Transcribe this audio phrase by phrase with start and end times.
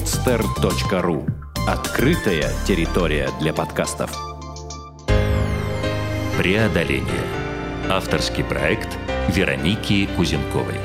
[0.00, 1.28] podster.ru
[1.68, 4.10] Открытая территория для подкастов.
[6.38, 7.04] Преодоление.
[7.90, 8.88] Авторский проект
[9.28, 10.76] Вероники Кузенковой.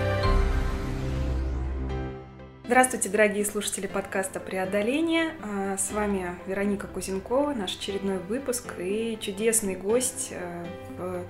[2.65, 5.31] Здравствуйте, дорогие слушатели подкаста «Преодоление».
[5.41, 10.65] А, с вами Вероника Кузенкова, наш очередной выпуск и чудесный гость э,
[10.97, 11.23] в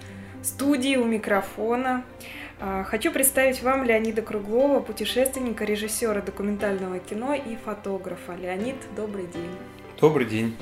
[0.43, 2.04] студии у микрофона.
[2.59, 8.33] А, хочу представить вам Леонида Круглова, путешественника, режиссера документального кино и фотографа.
[8.36, 9.51] Леонид, добрый день.
[10.00, 10.55] Добрый день.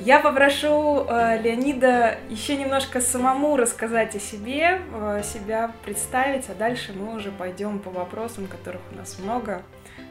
[0.00, 6.92] Я попрошу э, Леонида еще немножко самому рассказать о себе, э, себя представить, а дальше
[6.92, 9.62] мы уже пойдем по вопросам, которых у нас много.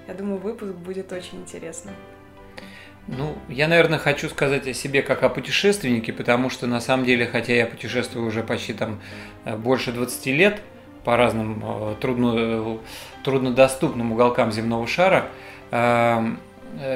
[0.07, 1.95] Я думаю, выпуск будет очень интересным.
[3.07, 7.25] Ну, я, наверное, хочу сказать о себе как о путешественнике, потому что на самом деле,
[7.25, 9.01] хотя я путешествую уже почти там
[9.43, 10.61] э, больше 20 лет
[11.03, 12.79] по разным э, трудно,
[13.23, 15.25] труднодоступным уголкам земного шара,
[15.71, 16.39] эм,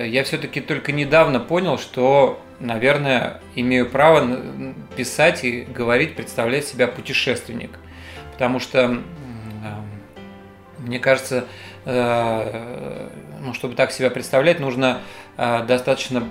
[0.06, 4.28] я все-таки только недавно понял, что наверное, имею право
[4.95, 7.78] писать и говорить, представлять себя путешественник.
[8.34, 8.98] Потому что,
[10.80, 11.45] мне кажется,
[11.86, 13.10] э,
[13.42, 15.00] ну, чтобы так себя представлять, нужно
[15.38, 16.23] э, достаточно,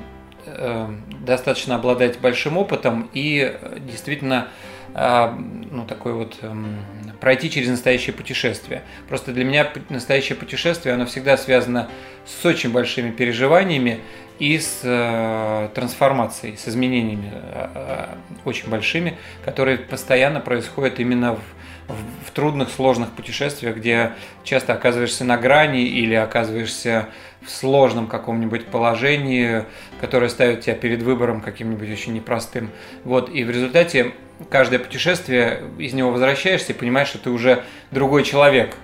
[0.45, 0.89] э,
[1.21, 4.49] достаточно обладать большим опытом и действительно
[4.95, 6.79] ну, такой вот эм,
[7.21, 8.83] пройти через настоящее путешествие.
[9.09, 11.89] Просто для меня настоящее путешествие, оно всегда связано
[12.25, 14.01] с очень большими переживаниями
[14.39, 18.07] и с э, трансформацией, с изменениями э, э,
[18.45, 21.41] очень большими, которые постоянно происходят именно в,
[21.89, 24.13] в, в трудных, сложных путешествиях, где
[24.45, 27.09] часто оказываешься на грани или оказываешься
[27.47, 29.65] в сложном каком-нибудь положении,
[30.01, 32.71] которое ставит тебя перед выбором каким-нибудь очень непростым.
[33.05, 34.13] Вот, и в результате
[34.51, 38.75] каждое путешествие, из него возвращаешься и понимаешь, что ты уже другой человек.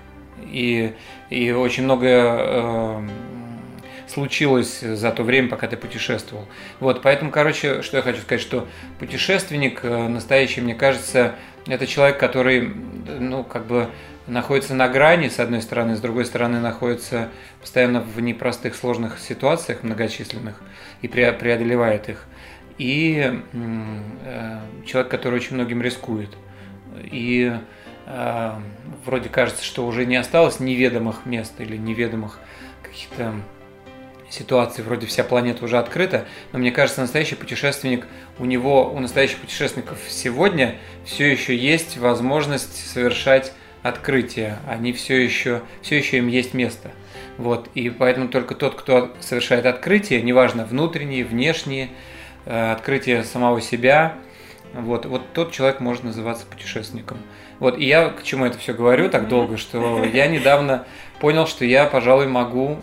[0.40, 0.92] И,
[1.30, 3.08] и очень многое э,
[4.08, 6.46] случилось за то время, пока ты путешествовал.
[6.80, 8.66] Вот, поэтому, короче, что я хочу сказать, что
[8.98, 11.34] путешественник э, настоящий, мне кажется,
[11.66, 12.72] это человек, который,
[13.18, 13.88] ну, как бы
[14.26, 17.28] находится на грани, с одной стороны, с другой стороны, находится
[17.60, 20.60] постоянно в непростых, сложных ситуациях многочисленных
[21.00, 22.24] и преодолевает их.
[22.78, 26.30] И э, человек, который очень многим рискует.
[27.02, 27.52] И
[28.06, 28.52] э,
[29.04, 32.38] вроде кажется, что уже не осталось неведомых мест или неведомых
[32.82, 33.34] каких-то
[34.30, 38.06] ситуации, вроде вся планета уже открыта, но мне кажется, настоящий путешественник,
[38.38, 43.52] у него, у настоящих путешественников сегодня все еще есть возможность совершать
[43.82, 46.90] открытия, они все еще, все еще им есть место.
[47.38, 51.88] Вот, и поэтому только тот, кто совершает открытие, неважно, внутренние, внешние,
[52.44, 54.14] э, открытие самого себя,
[54.74, 57.18] вот, вот тот человек может называться путешественником.
[57.58, 60.86] Вот, и я к чему это все говорю так долго, что я недавно
[61.20, 62.78] понял, что я, пожалуй, могу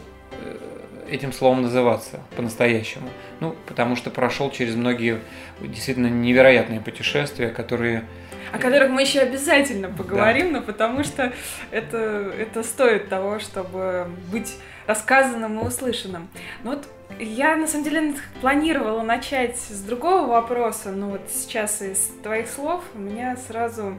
[1.10, 3.10] этим словом называться по-настоящему.
[3.40, 5.20] Ну, потому что прошел через многие
[5.60, 8.04] действительно невероятные путешествия, которые
[8.52, 10.60] о которых мы еще обязательно поговорим, да.
[10.60, 11.34] но потому что
[11.72, 11.98] это,
[12.38, 14.56] это стоит того, чтобы быть
[14.88, 16.28] рассказанным и услышанным.
[16.64, 16.88] Ну вот
[17.20, 22.84] я на самом деле планировала начать с другого вопроса, но вот сейчас из твоих слов
[22.96, 23.96] у меня сразу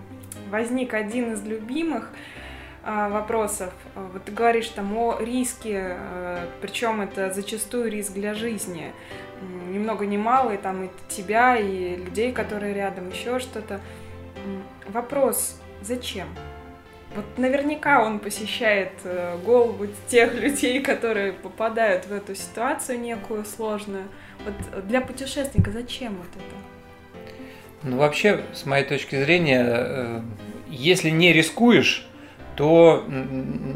[0.50, 2.10] возник один из любимых.
[2.82, 3.74] А, вопросов.
[3.94, 8.92] Вот ты говоришь там о риске, а, причем это зачастую риск для жизни.
[9.68, 13.80] Ни много ни мало, и там и тебя, и людей, которые рядом, еще что-то.
[14.88, 16.28] Вопрос, зачем?
[17.14, 24.04] Вот наверняка он посещает э, голову тех людей, которые попадают в эту ситуацию некую сложную.
[24.44, 27.10] Вот для путешественника зачем вот это?
[27.82, 30.20] Ну, вообще, с моей точки зрения, э,
[30.68, 32.06] если не рискуешь,
[32.54, 33.04] то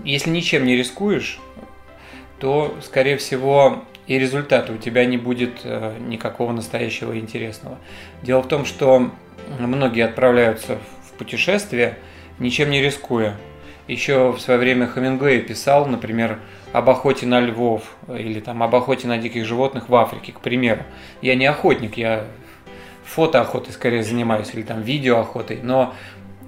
[0.04, 1.40] если ничем не рискуешь,
[2.38, 7.78] то, скорее всего, и результата у тебя не будет э, никакого настоящего интересного.
[8.22, 9.10] Дело в том, что
[9.58, 11.98] многие отправляются в путешествие,
[12.38, 13.36] ничем не рискуя.
[13.86, 16.38] Еще в свое время Хемингуэй писал, например,
[16.72, 20.82] об охоте на львов или там об охоте на диких животных в Африке, к примеру.
[21.20, 22.24] Я не охотник, я
[23.04, 25.94] фотоохотой скорее занимаюсь или там видеоохотой, но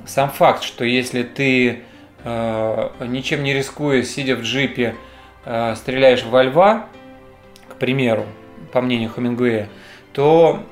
[0.06, 1.82] сам факт, что если ты
[2.28, 4.96] Э, ничем не рискуя, сидя в джипе,
[5.44, 6.86] э, стреляешь во льва,
[7.78, 8.24] примеру,
[8.72, 9.68] по мнению Хемингуэя,
[10.12, 10.62] то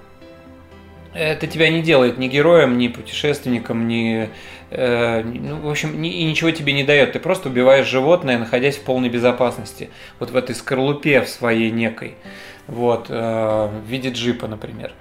[1.12, 4.28] это тебя не делает ни героем, ни путешественником, ни,
[4.70, 7.12] э, ну, в общем, ни, и ничего тебе не дает.
[7.12, 12.16] Ты просто убиваешь животное, находясь в полной безопасности, вот в этой скорлупе в своей некой,
[12.66, 14.92] вот, э, в виде джипа, например.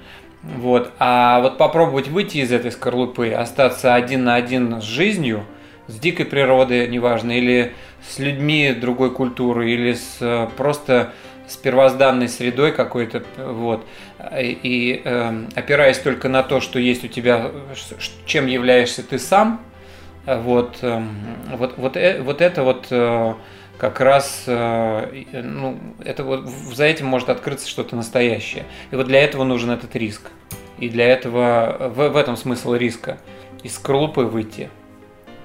[0.43, 0.91] Вот.
[0.99, 5.45] А вот попробовать выйти из этой скорлупы, остаться один на один с жизнью–
[5.87, 7.73] с дикой природой, неважно, или
[8.07, 11.13] с людьми другой культуры, или с, просто
[11.47, 13.85] с первозданной средой какой-то, вот,
[14.37, 17.51] и э, опираясь только на то, что есть у тебя,
[18.25, 19.61] чем являешься ты сам,
[20.25, 21.03] вот, э,
[21.55, 23.33] вот, вот, э, вот это вот э,
[23.77, 28.63] как раз, э, ну, это вот за этим может открыться что-то настоящее.
[28.91, 30.31] И вот для этого нужен этот риск.
[30.79, 33.17] И для этого, в, в этом смысл риска.
[33.63, 34.69] Из скорлупы выйти.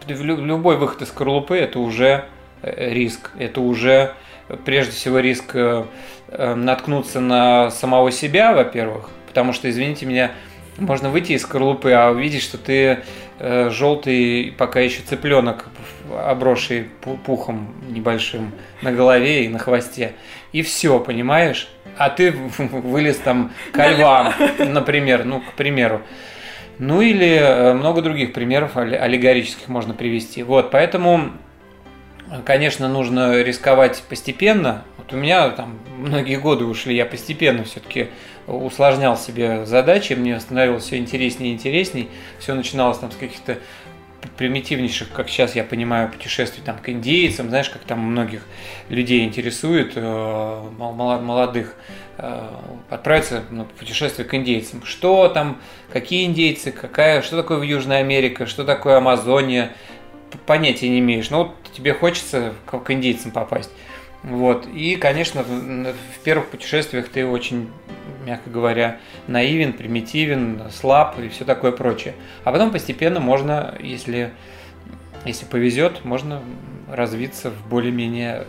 [0.06, 2.26] Любой выход из скорлупы– это уже
[2.62, 3.32] э, риск.
[3.38, 4.14] Это уже
[4.64, 5.84] прежде всего риск э,
[6.28, 10.32] э, наткнуться на самого себя, во-первых, потому что, извините меня,
[10.78, 13.00] можно выйти из скорлупы, а увидеть, что ты
[13.38, 15.66] э, желтый, пока еще цыпленок,
[16.16, 16.88] обросший
[17.24, 20.12] пухом небольшим на голове и на хвосте.
[20.52, 21.68] И все, понимаешь?
[21.98, 26.02] А ты вылез там ко львам, например, ну, к примеру.
[26.78, 30.44] Ну или много других примеров аллегорических можно привести.
[30.44, 31.32] Вот, поэтому
[32.44, 34.84] Конечно, нужно рисковать постепенно.
[34.98, 38.08] Вот у меня там многие годы ушли, я постепенно все-таки
[38.46, 42.08] усложнял себе задачи, мне становилось все интереснее и интереснее.
[42.38, 43.58] Все начиналось там с каких-то
[44.36, 48.42] примитивнейших, как сейчас я понимаю, путешествий там, к индейцам, знаешь, как там многих
[48.88, 51.76] людей интересует, э, молодых,
[52.18, 52.48] э,
[52.90, 54.82] отправиться на путешествие к индейцам.
[54.84, 55.60] Что там,
[55.92, 59.72] какие индейцы, какая, что такое Южная Америка, что такое Амазония,
[60.46, 61.30] понятия не имеешь.
[61.30, 63.70] Но вот тебе хочется к индейцам попасть.
[64.22, 64.66] Вот.
[64.66, 67.70] И, конечно, в первых путешествиях ты очень,
[68.26, 72.14] мягко говоря, наивен, примитивен, слаб и все такое прочее.
[72.44, 74.32] А потом постепенно можно, если,
[75.24, 76.42] если повезет, можно
[76.90, 78.44] развиться в более-менее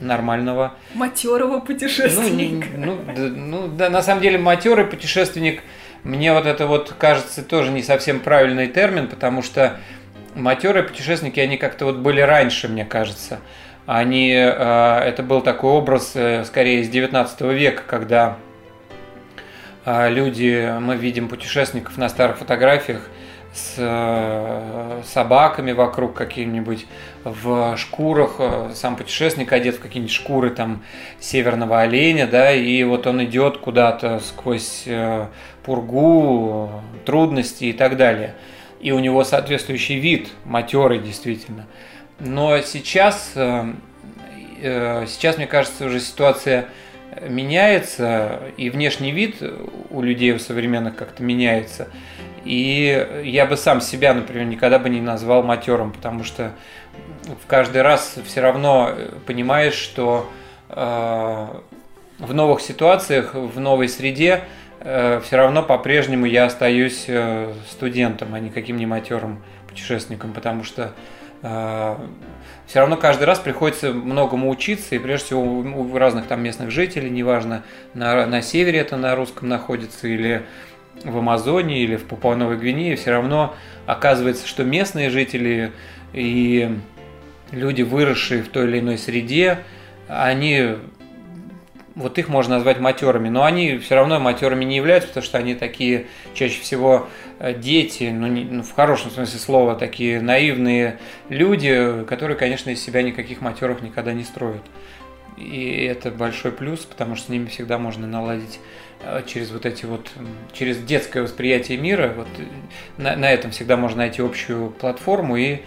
[0.00, 0.74] нормального...
[0.94, 2.68] Матерого путешественника.
[2.76, 5.62] Ну, не, ну, да, ну, да, на самом деле матерый путешественник,
[6.04, 9.80] мне вот это вот кажется тоже не совсем правильный термин, потому что
[10.36, 13.40] матерые путешественники, они как-то вот были раньше, мне кажется.
[13.86, 18.36] Они, э, это был такой образ, э, скорее, из 19 века, когда
[19.84, 23.08] э, люди, мы видим путешественников на старых фотографиях
[23.54, 26.86] с собаками вокруг каким-нибудь,
[27.24, 28.38] в шкурах,
[28.74, 30.82] сам путешественник одет в какие-нибудь шкуры там
[31.20, 34.86] северного оленя, да, и вот он идет куда-то сквозь
[35.64, 36.70] пургу,
[37.06, 38.34] трудности и так далее–
[38.80, 41.66] и у него соответствующий вид, матерый действительно.
[42.18, 43.72] Но сейчас, э,
[44.60, 46.66] э, сейчас, мне кажется, уже ситуация
[47.28, 49.42] меняется, и внешний вид
[49.90, 51.88] у людей у современных как-то меняется.
[52.44, 56.52] И я бы сам себя, например, никогда бы не назвал матером, потому что
[57.42, 58.92] в каждый раз все равно
[59.26, 60.30] понимаешь, что
[60.68, 61.46] э,
[62.18, 64.44] в новых ситуациях, в новой среде
[64.86, 70.92] все равно по-прежнему я остаюсь э, студентом, а не каким-нибудь матерым путешественником, потому что
[71.42, 71.96] э,
[72.66, 77.10] все равно каждый раз приходится многому учиться, и прежде всего у разных там местных жителей,
[77.10, 80.42] неважно, на, на севере это на русском находится, или
[81.02, 83.56] в Амазонии, или в Папуа-Новой Гвинее, все равно
[83.86, 85.72] оказывается, что местные жители
[86.12, 86.78] и
[87.50, 89.58] люди, выросшие в той или иной среде,
[90.08, 90.76] они
[91.96, 95.54] вот их можно назвать матерами, но они все равно матерами не являются, потому что они
[95.54, 97.08] такие чаще всего
[97.38, 100.98] э, дети, ну, не, ну в хорошем смысле слова, такие наивные
[101.30, 104.60] люди, которые, конечно, из себя никаких матеров никогда не строят.
[105.38, 108.60] И это большой плюс, потому что с ними всегда можно наладить
[109.02, 110.10] э, через вот эти вот,
[110.52, 112.42] через детское восприятие мира, вот э,
[112.98, 115.60] на, на этом всегда можно найти общую платформу и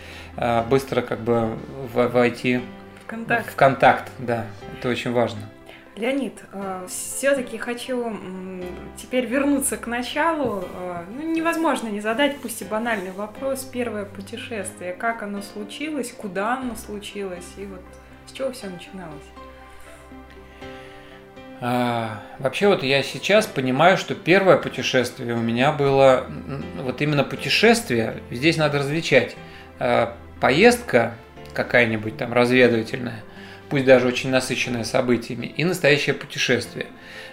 [0.70, 1.58] быстро как бы
[1.94, 2.62] войти
[3.04, 3.50] в контакт.
[3.50, 4.46] В контакт, да,
[4.78, 5.42] это очень важно.
[6.00, 8.18] Леонид, э, все-таки хочу
[8.98, 10.64] теперь вернуться к началу.
[10.64, 13.64] Э, ну, невозможно не задать, пусть и банальный вопрос.
[13.66, 17.82] Первое путешествие, как оно случилось, куда оно случилось, и вот
[18.28, 19.24] с чего все начиналось?
[21.62, 26.26] А, вообще вот я сейчас понимаю, что первое путешествие у меня было,
[26.78, 29.36] вот именно путешествие, здесь надо различать.
[29.80, 31.16] А, поездка
[31.54, 33.22] какая-нибудь там разведывательная,
[33.70, 36.88] пусть даже очень насыщенное событиями, и настоящее путешествие.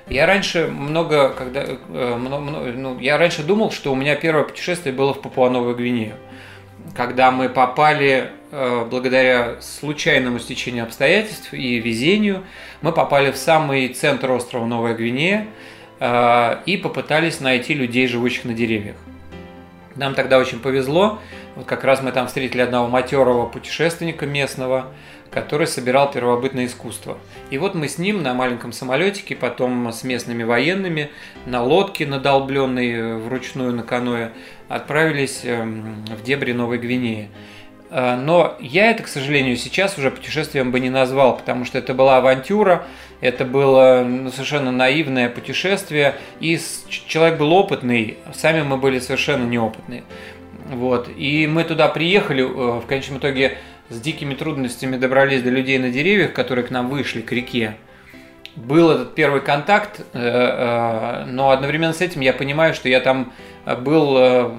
[0.08, 1.76] Я раньше много, когда, э,
[2.16, 6.14] ну, я раньше думал, что у меня первое путешествие было в Папуа-Новую Гвинею,
[6.94, 12.44] когда мы попали, э, благодаря случайному стечению обстоятельств и везению,
[12.82, 15.46] мы попали в самый центр острова Новая Гвинея
[15.98, 18.96] э, и попытались найти людей, живущих на деревьях.
[19.96, 21.18] Нам тогда очень повезло,
[21.56, 24.92] вот как раз мы там встретили одного матерого путешественника местного,
[25.30, 27.18] который собирал первобытное искусство.
[27.50, 31.10] И вот мы с ним на маленьком самолетике, потом с местными военными,
[31.44, 34.32] на лодке, надолбленной вручную на каное,
[34.68, 37.28] отправились эм, в дебри Новой Гвинеи.
[37.90, 41.94] Э, но я это, к сожалению, сейчас уже путешествием бы не назвал, потому что это
[41.94, 42.84] была авантюра,
[43.20, 50.02] это было ну, совершенно наивное путешествие, и человек был опытный, сами мы были совершенно неопытные.
[50.68, 51.08] Вот.
[51.16, 55.90] И мы туда приехали, э, в конечном итоге с дикими трудностями добрались до людей на
[55.90, 57.76] деревьях, которые к нам вышли, к реке.
[58.56, 63.32] Был этот первый контакт, э, но одновременно с этим я понимаю, что я там
[63.80, 64.58] был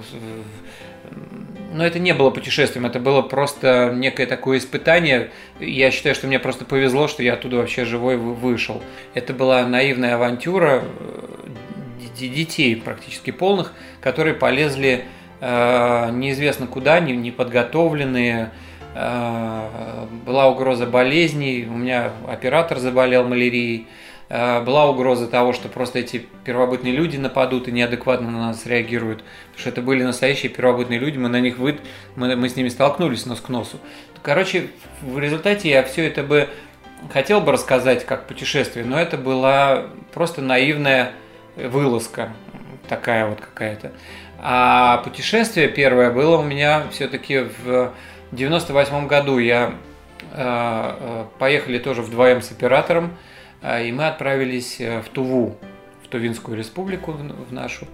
[1.72, 5.30] но это не было путешествием, это было просто некое такое испытание.
[5.60, 8.82] Я считаю, что мне просто повезло, что я оттуда вообще живой вышел.
[9.14, 15.04] Это была наивная авантюра э, детей практически полных, которые полезли
[15.40, 18.46] э, неизвестно куда, неподготовленные.
[18.46, 23.86] Э, была угроза болезней, у меня оператор заболел малярией.
[24.28, 29.24] Э, была угроза того, что просто эти первобытные люди нападут и неадекватно на нас реагируют.
[29.52, 31.78] Потому что это были настоящие первобытные люди, мы на них вы...
[32.16, 33.78] мы, мы с ними столкнулись нос к носу.
[34.22, 34.68] Короче,
[35.00, 36.48] в результате я все это бы
[37.12, 41.12] хотел бы рассказать как путешествие, но это была просто наивная
[41.56, 42.32] вылазка
[42.88, 43.92] такая вот какая-то.
[44.40, 47.92] А путешествие первое было у меня все-таки в
[48.32, 49.38] 98 году.
[49.38, 49.74] Я
[50.32, 53.16] э, э, поехали тоже вдвоем с оператором.
[53.62, 55.56] А, и мы отправились э, в Туву,
[56.04, 57.86] в Тувинскую республику, в нашу,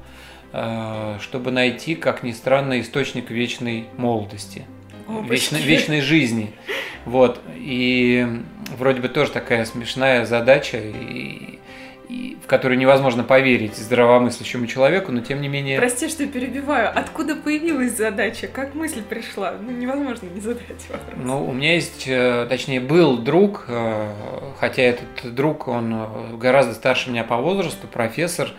[1.21, 4.65] чтобы найти, как ни странно, источник вечной молодости,
[5.09, 6.53] вечной, вечной жизни.
[7.07, 7.41] Вот.
[7.57, 8.25] И
[8.79, 10.79] вроде бы тоже такая смешная задача.
[10.79, 11.59] И,
[12.09, 15.79] в которую невозможно поверить здравомыслящему человеку, но тем не менее...
[15.79, 16.91] Прости, что перебиваю.
[16.95, 18.47] Откуда появилась задача?
[18.47, 19.55] Как мысль пришла?
[19.61, 21.15] Ну, невозможно не задать вопрос.
[21.17, 24.13] Ну, у меня есть, э, точнее, был друг, э,
[24.59, 28.51] хотя этот друг, он э, гораздо старше меня по возрасту, профессор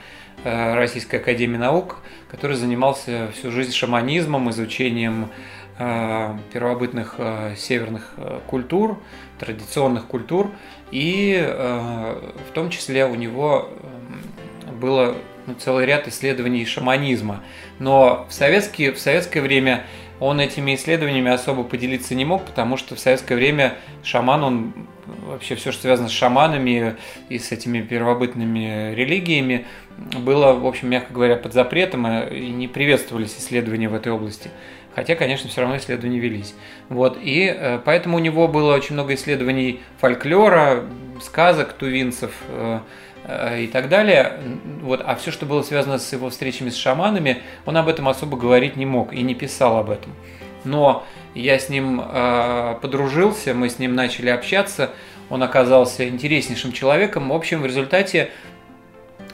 [0.43, 1.97] Российской Академии Наук,
[2.29, 5.29] который занимался всю жизнь шаманизмом, изучением
[5.77, 7.15] первобытных
[7.57, 8.11] северных
[8.45, 9.01] культур,
[9.39, 10.51] традиционных культур.
[10.91, 13.69] И э, в том числе у него
[14.79, 15.15] было
[15.47, 17.43] ну, целый ряд исследований шаманизма.
[17.79, 19.85] Но в, советские, в советское время
[20.19, 24.73] он этими исследованиями особо поделиться не мог, потому что в советское время шаман, он
[25.27, 26.95] вообще все, что связано с шаманами
[27.29, 29.65] и с этими первобытными религиями,
[29.97, 34.49] было, в общем, мягко говоря, под запретом и не приветствовались исследования в этой области.
[34.95, 36.55] Хотя, конечно, все равно исследования велись.
[36.89, 37.17] Вот.
[37.21, 40.85] И э, поэтому у него было очень много исследований фольклора,
[41.21, 42.79] сказок тувинцев э,
[43.59, 44.39] и так далее.
[44.81, 45.01] Вот.
[45.05, 48.77] А все, что было связано с его встречами с шаманами, он об этом особо говорить
[48.77, 50.13] не мог и не писал об этом.
[50.63, 54.91] Но я с ним э, подружился, мы с ним начали общаться,
[55.29, 57.29] он оказался интереснейшим человеком.
[57.29, 58.29] В общем, в результате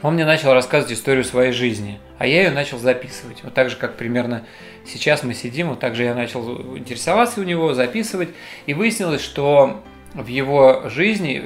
[0.01, 3.43] он мне начал рассказывать историю своей жизни, а я ее начал записывать.
[3.43, 4.45] Вот так же, как примерно
[4.85, 8.29] сейчас мы сидим, вот так же я начал интересоваться у него, записывать.
[8.65, 9.81] И выяснилось, что
[10.13, 11.43] в его жизни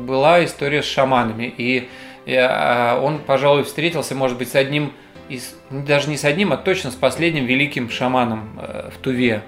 [0.00, 1.52] была история с шаманами.
[1.56, 1.88] И
[2.28, 4.92] а, он, пожалуй, встретился, может быть, с одним
[5.28, 9.42] из, даже не с одним, а точно с последним великим шаманом э, в Туве,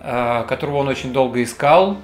[0.00, 1.98] э, которого он очень долго искал,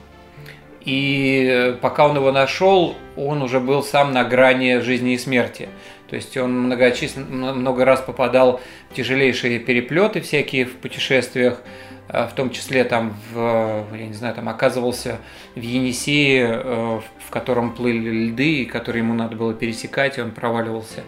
[0.88, 5.68] и пока он его нашел, он уже был сам на грани жизни и смерти.
[6.08, 11.60] То есть он многочисленно, много раз попадал в тяжелейшие переплеты всякие в путешествиях,
[12.08, 15.18] э, в том числе там в, я не знаю, там оказывался
[15.54, 21.02] в Енисее, э, в котором плыли льды, которые ему надо было пересекать, и он проваливался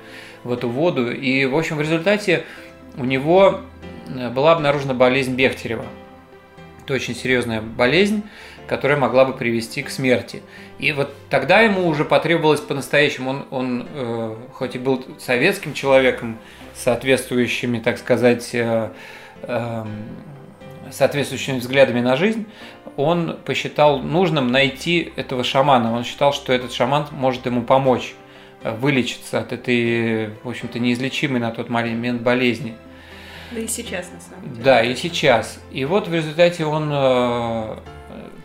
[0.44, 1.10] в эту воду.
[1.10, 2.44] И, в общем, в результате
[2.99, 3.62] у него
[4.08, 5.87] э, была обнаружена болезнь Бехтерева.
[6.84, 8.25] Это очень серьезная болезнь,
[8.71, 10.43] которая могла бы привести к смерти.
[10.79, 16.39] И вот тогда ему уже потребовалось по-настоящему, он, он э, хоть и был советским человеком,
[16.73, 18.91] соответствующими, так сказать, э,
[19.43, 19.85] э,
[20.93, 22.47] соответствующими взглядами на жизнь,
[22.97, 25.93] он посчитал нужным найти этого шамана.
[25.93, 28.15] Он считал, что этот шаман может ему помочь
[28.62, 32.77] э, вылечиться от этой, в общем-то, неизлечимой на тот момент болезни.
[33.50, 34.62] Да и сейчас, на самом деле.
[34.62, 35.59] Да, и сейчас.
[35.73, 37.77] И вот в результате он э,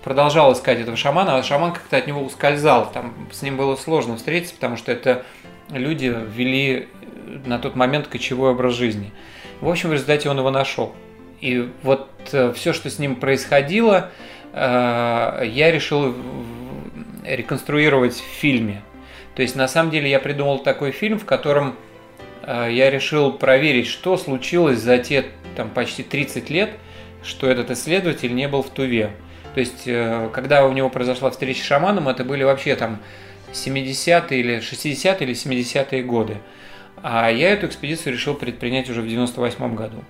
[0.05, 2.91] продолжал искать этого шамана, а шаман как-то от него ускользал.
[2.91, 5.25] Там с ним было сложно встретиться, потому что это
[5.71, 6.87] люди вели
[7.45, 9.11] на тот момент кочевой образ жизни.
[9.61, 10.93] В общем, в результате он его нашел.
[11.41, 14.11] И вот э, все, что с ним происходило,
[14.53, 16.13] э, я решил
[17.25, 18.83] реконструировать в фильме.
[19.33, 21.75] То есть, на самом деле, я придумал такой фильм, в котором
[22.43, 26.69] э, я решил проверить, что случилось за те там, почти 30 лет,
[27.23, 29.11] что этот исследователь не был в Туве.
[29.55, 32.99] То есть, э, когда у него произошла встреча с шаманом, это были вообще там
[33.53, 36.37] 70-е или 60-е или 70-е годы.
[37.01, 40.03] А я эту экспедицию решил предпринять уже в 98 году.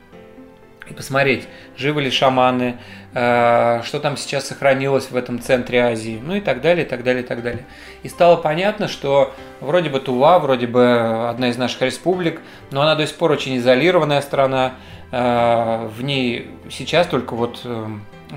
[0.89, 1.47] и посмотреть,
[1.77, 2.77] живы ли шаманы,
[3.13, 7.03] э, что там сейчас сохранилось в этом центре Азии, ну и так далее, и так
[7.03, 7.65] далее, и так далее.
[8.01, 12.95] И стало понятно, что вроде бы Тува, вроде бы одна из наших республик, но она
[12.95, 14.73] до сих пор очень изолированная страна,
[15.11, 17.61] э, в ней сейчас только вот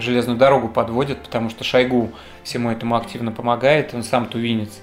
[0.01, 2.11] железную дорогу подводят, потому что Шойгу
[2.43, 4.81] всему этому активно помогает, он сам тувинец.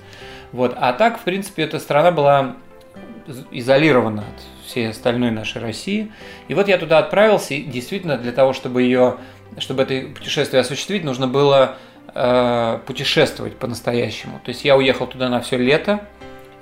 [0.51, 0.75] Вот.
[0.77, 2.55] А так, в принципе, эта страна была
[3.51, 6.12] изолирована от всей остальной нашей России.
[6.48, 9.17] И вот я туда отправился, и действительно для того, чтобы ее,
[9.57, 11.77] чтобы это путешествие осуществить, нужно было
[12.13, 14.39] э, путешествовать по-настоящему.
[14.43, 16.01] То есть я уехал туда на все лето,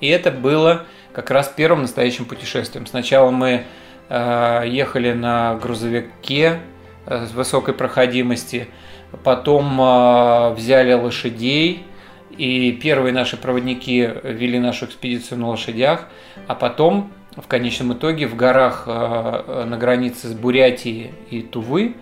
[0.00, 2.86] и это было как раз первым настоящим путешествием.
[2.86, 3.64] Сначала мы
[4.08, 6.60] э, ехали на грузовике
[7.06, 8.68] с высокой проходимости,
[9.22, 11.84] потом э, взяли лошадей,
[12.36, 16.08] и первые наши проводники вели нашу экспедицию на лошадях,
[16.48, 21.94] а потом в конечном итоге в горах э, на границе с Бурятией и Тувы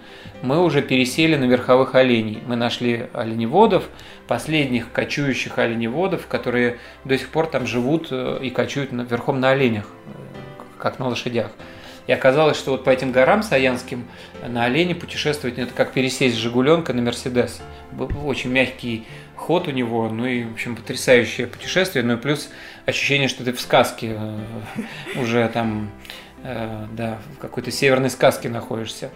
[0.43, 2.43] мы уже пересели на верховых оленей.
[2.47, 3.89] Мы нашли оленеводов,
[4.29, 9.87] последних кочующих оленеводов, которые до сих пор там живут э, и кочуют верхом на оленях,
[9.87, 10.11] э,
[10.79, 11.51] как на лошадях.
[12.07, 14.07] И оказалось, что вот по этим горам саянским
[14.47, 17.61] на олене путешествовать это как пересесть с Жигуленка на Мерседес.
[18.25, 19.07] Очень мягкий
[19.37, 22.49] ход у него, ну и, в общем, потрясающее путешествие, ну и плюс
[22.87, 24.39] ощущение, что ты в сказке э,
[25.21, 25.91] уже там,
[26.45, 29.11] э, да, в какой-то северной сказке находишься.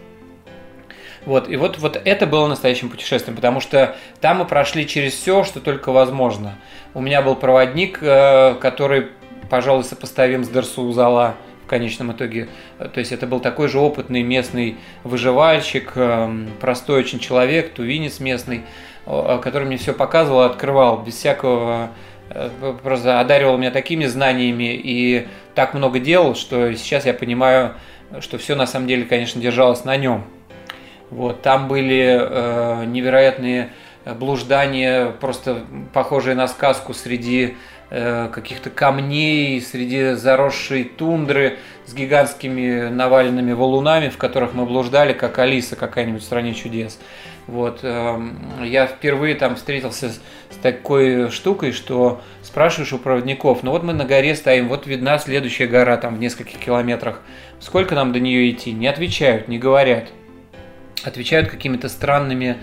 [1.24, 5.42] Вот, и вот, вот это было настоящим путешествием, потому что там мы прошли через все,
[5.42, 6.56] что только возможно.
[6.94, 9.08] У меня был проводник, э, который,
[9.48, 11.36] пожалуй, сопоставим с Дерсу Зала
[11.66, 12.48] в конечном итоге.
[12.78, 15.92] То есть это был такой же опытный местный выживальщик,
[16.60, 18.62] простой очень человек, тувинец местный,
[19.04, 21.90] который мне все показывал, открывал без всякого
[22.30, 27.74] Э, просто одаривал меня такими знаниями и так много делал, что сейчас я понимаю,
[28.20, 30.24] что все на самом деле, конечно, держалось на нем.
[31.10, 33.70] Вот, там были э, невероятные
[34.18, 37.54] блуждания, просто похожие на сказку среди э,
[37.88, 45.76] каких-то камней, среди заросшей тундры с гигантскими наваленными валунами, в которых мы блуждали, как Алиса
[45.76, 46.98] какая-нибудь в стране чудес.
[47.46, 48.18] Вот, э,
[48.64, 54.04] я впервые там встретился с такой штукой, что спрашиваешь у проводников, ну вот мы на
[54.04, 57.22] горе стоим, вот видна следующая гора там в нескольких километрах,
[57.60, 58.72] сколько нам до нее идти?
[58.72, 60.08] Не отвечают, не говорят.
[61.06, 62.58] Отвечают какими-то странными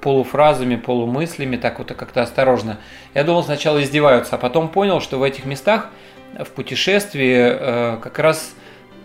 [0.00, 2.78] полуфразами, полумыслями, так вот как-то осторожно.
[3.14, 5.90] Я думал сначала издеваются, а потом понял, что в этих местах
[6.38, 8.54] в путешествии э, как раз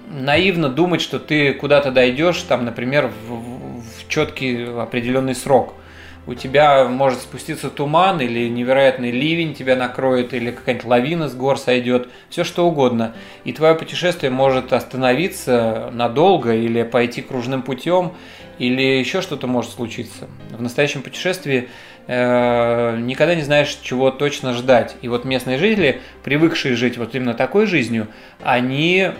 [0.09, 5.75] наивно думать, что ты куда-то дойдешь, там, например, в, в четкий определенный срок
[6.29, 11.57] у тебя может спуститься туман или невероятный ливень тебя накроет, или какая-нибудь лавина с гор
[11.57, 13.15] сойдет, все что угодно.
[13.45, 18.13] И твое путешествие может остановиться надолго или пойти кружным путем,
[18.59, 20.27] или еще что-то может случиться.
[20.51, 21.69] В настоящем путешествии
[22.07, 24.95] э, никогда не знаешь, чего точно ждать.
[25.01, 28.07] И вот местные жители, привыкшие жить вот именно такой жизнью,
[28.43, 29.11] они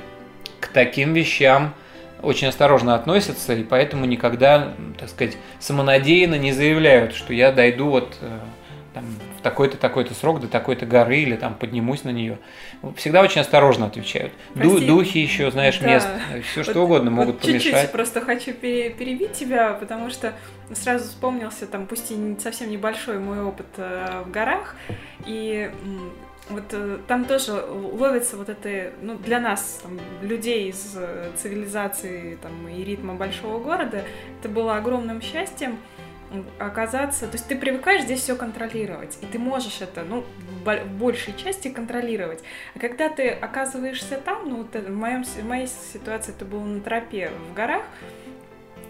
[0.59, 1.73] к таким вещам
[2.21, 8.17] очень осторожно относятся, и поэтому никогда, так сказать, самонадеянно не заявляют, что я дойду вот
[8.21, 8.39] э,
[8.93, 9.05] там,
[9.39, 12.39] в такой-то такой-то срок до такой-то горы или там поднимусь на нее.
[12.97, 14.33] Всегда очень осторожно отвечают.
[14.53, 15.87] Ду- духи еще, знаешь, да.
[15.87, 16.07] мест,
[16.51, 17.71] все что вот, угодно могут вот помешать.
[17.71, 20.33] Чуть-чуть просто хочу перебить тебя, потому что
[20.73, 24.75] сразу вспомнился там, пусть и совсем небольшой мой опыт э, в горах,
[25.25, 25.71] и
[26.49, 32.37] вот э, там тоже ловится вот это, ну, для нас, там, людей из э, цивилизации
[32.41, 34.03] там, и ритма большого города,
[34.39, 35.77] это было огромным счастьем
[36.59, 40.23] оказаться, то есть ты привыкаешь здесь все контролировать, и ты можешь это, ну,
[40.63, 42.43] в большей части контролировать.
[42.75, 46.81] А когда ты оказываешься там, ну, вот в, моем, в моей ситуации это было на
[46.81, 47.83] тропе в горах,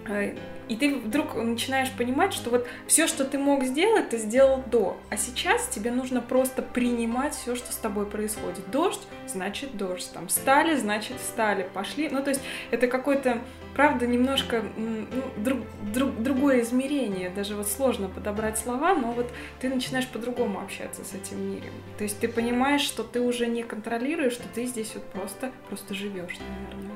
[0.07, 0.35] э,
[0.69, 4.97] и ты вдруг начинаешь понимать, что вот все, что ты мог сделать, ты сделал до.
[5.09, 8.69] А сейчас тебе нужно просто принимать все, что с тобой происходит.
[8.69, 10.11] Дождь, значит дождь.
[10.13, 11.67] Там встали, значит встали.
[11.73, 12.07] Пошли.
[12.09, 13.41] Ну, то есть это какой-то,
[13.75, 15.05] правда, немножко ну,
[15.37, 15.59] друг,
[15.93, 17.29] друг, другое измерение.
[17.29, 21.73] Даже вот сложно подобрать слова, но вот ты начинаешь по-другому общаться с этим миром.
[21.97, 25.93] То есть ты понимаешь, что ты уже не контролируешь, что ты здесь вот просто, просто
[25.93, 26.95] живешь, наверное.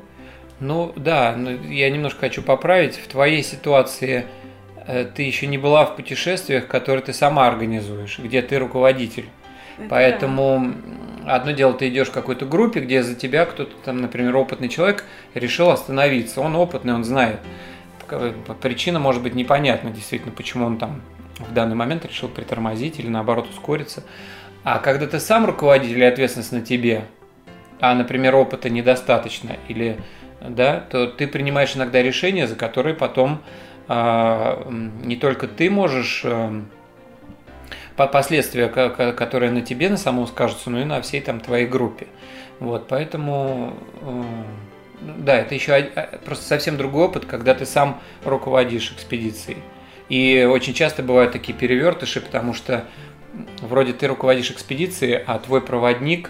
[0.59, 2.95] Ну да, но я немножко хочу поправить.
[2.97, 4.25] В твоей ситуации
[4.87, 9.29] э, ты еще не была в путешествиях, которые ты сама организуешь, где ты руководитель.
[9.77, 11.12] Это Поэтому да.
[11.25, 15.05] Одно дело, ты идешь в какой-то группе, где за тебя кто-то там, например, опытный человек
[15.33, 16.41] решил остановиться.
[16.41, 17.39] Он опытный, он знает.
[18.61, 21.01] Причина может быть непонятна, действительно, почему он там
[21.39, 24.03] в данный момент решил притормозить или наоборот ускориться.
[24.63, 27.05] А когда ты сам руководитель и ответственность на тебе,
[27.79, 29.97] а, например, опыта недостаточно или
[30.41, 33.41] да, то ты принимаешь иногда решения, за которые потом
[33.87, 34.71] э,
[35.03, 36.61] не только ты можешь э,
[37.95, 42.07] последствия, которые на тебе на самом скажутся, но и на всей там твоей группе.
[42.59, 44.23] Вот, поэтому, э,
[45.19, 45.89] да, это еще
[46.25, 49.57] просто совсем другой опыт, когда ты сам руководишь экспедицией.
[50.09, 52.85] И очень часто бывают такие перевертыши, потому что
[53.61, 56.29] вроде ты руководишь экспедицией, а твой проводник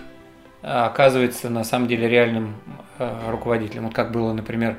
[0.62, 2.56] оказывается на самом деле реальным
[2.98, 3.86] э, руководителем.
[3.86, 4.78] Вот как было, например,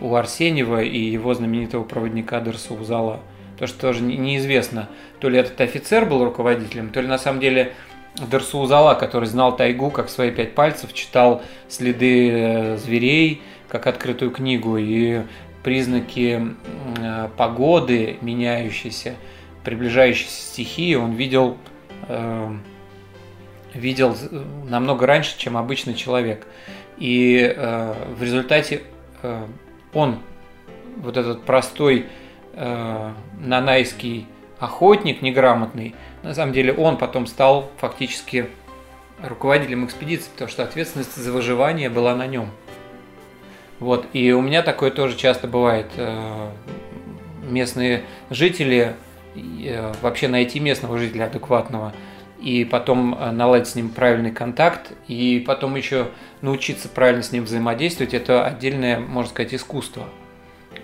[0.00, 3.20] у Арсеньева и его знаменитого проводника Дерсу Узала.
[3.62, 4.88] То, что тоже неизвестно,
[5.20, 7.74] то ли этот офицер был руководителем, то ли на самом деле
[8.16, 14.32] Дерсу Узала, который знал тайгу как свои пять пальцев, читал следы э, зверей как открытую
[14.32, 15.20] книгу и
[15.62, 16.56] признаки
[16.98, 19.14] э, погоды меняющейся,
[19.62, 21.56] приближающейся стихии он видел,
[22.08, 22.50] э,
[23.74, 24.16] видел
[24.68, 26.48] намного раньше, чем обычный человек.
[26.98, 28.82] И в результате
[29.94, 30.18] он,
[30.96, 32.08] вот этот простой
[32.52, 34.26] э, нанайский
[34.58, 38.48] охотник неграмотный, на самом деле он потом стал фактически
[39.22, 42.48] руководителем экспедиции, потому что ответственность за выживание была на нем.
[43.80, 45.86] Вот, и у меня такое тоже часто бывает.
[45.96, 46.50] Э,
[47.42, 48.94] местные жители,
[49.34, 51.92] э, вообще найти местного жителя адекватного,
[52.40, 56.08] и потом наладить с ним правильный контакт, и потом еще
[56.40, 60.08] научиться правильно с ним взаимодействовать, это отдельное, можно сказать, искусство.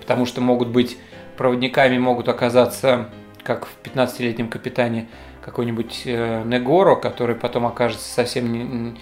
[0.01, 0.97] Потому что могут быть
[1.39, 3.09] проводниками, могут оказаться,
[3.43, 5.09] как в 15-летнем капитане,
[5.43, 8.95] какой-нибудь Негоро, который потом окажется совсем не,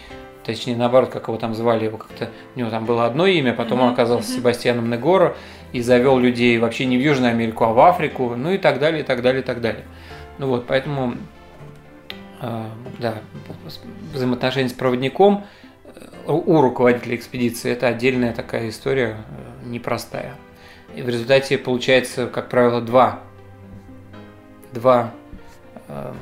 [0.47, 3.81] точнее наоборот, как его там звали, его как-то, у него там было одно имя, потом
[3.81, 5.37] он оказался Себастьяном Негоро
[5.73, 9.01] и завел людей вообще не в Южную Америку, а в Африку, ну и так далее,
[9.01, 9.85] и так далее, и так далее.
[10.39, 11.15] Ну вот, поэтому,
[12.41, 12.65] э,
[13.01, 13.15] да,
[14.13, 15.45] взаимоотношения с проводником
[15.85, 20.35] э, у руководителя экспедиции это отдельная такая история, э, непростая.
[20.97, 23.21] И в результате получается, как правило, два,
[24.73, 25.13] два,
[25.89, 26.13] э,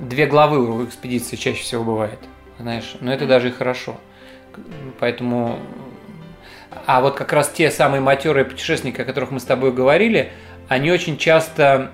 [0.00, 2.18] две главы у экспедиции чаще всего бывает–
[2.58, 3.96] знаешь, но это даже и хорошо.
[5.00, 5.58] Поэтому,
[6.86, 10.32] а вот как раз те самые матерые путешественники, о которых мы с тобой говорили,
[10.68, 11.90] они очень часто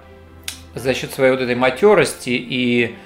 [0.74, 2.96] за счет своей вот этой матерости и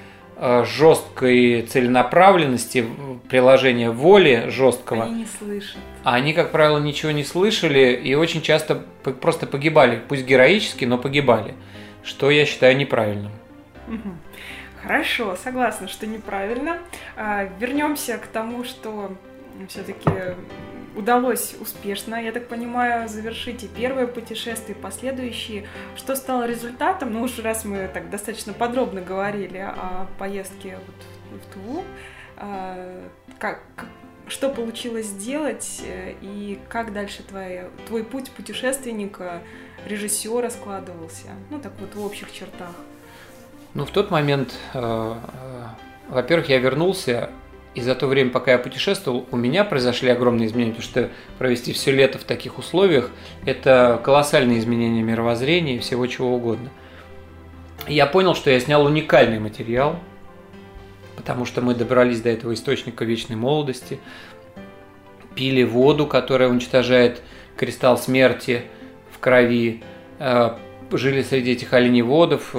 [0.64, 2.84] жесткой целенаправленности,
[3.28, 5.04] приложения воли жесткого.
[5.04, 5.78] Они не слышат.
[6.02, 8.82] Они, как правило, ничего не слышали и очень часто
[9.20, 10.00] просто погибали.
[10.08, 11.54] Пусть героически, но погибали.
[12.02, 13.32] Что я считаю неправильным.
[13.88, 14.10] Угу.
[14.82, 16.78] Хорошо, согласна, что неправильно.
[17.16, 19.16] А, вернемся к тому, что
[19.68, 20.10] все-таки
[20.94, 25.66] удалось успешно, я так понимаю, завершить и первое путешествие, и последующие.
[25.96, 27.12] Что стало результатом?
[27.12, 31.84] Ну, уж раз мы так достаточно подробно говорили о поездке вот в Туву,
[32.36, 33.60] а, как,
[34.28, 39.42] что получилось сделать э, и как дальше твоя, твой путь путешественника,
[39.86, 41.28] режиссера складывался?
[41.50, 42.74] Ну, так вот в общих чертах.
[43.74, 45.64] Ну, в тот момент, э, э,
[46.08, 47.30] во-первых, я вернулся,
[47.74, 51.72] и за то время, пока я путешествовал, у меня произошли огромные изменения, потому что провести
[51.72, 53.10] все лето в таких условиях–
[53.46, 56.70] это колоссальные изменения мировоззрения и всего чего угодно.
[57.88, 59.98] я понял, что я снял уникальный материал,
[61.16, 63.98] потому что мы добрались до этого источника вечной молодости,
[65.34, 67.22] пили воду, которая уничтожает
[67.56, 68.62] кристалл смерти
[69.10, 69.82] в крови,
[70.20, 70.56] э,
[70.92, 72.54] жили среди этих оленеводов,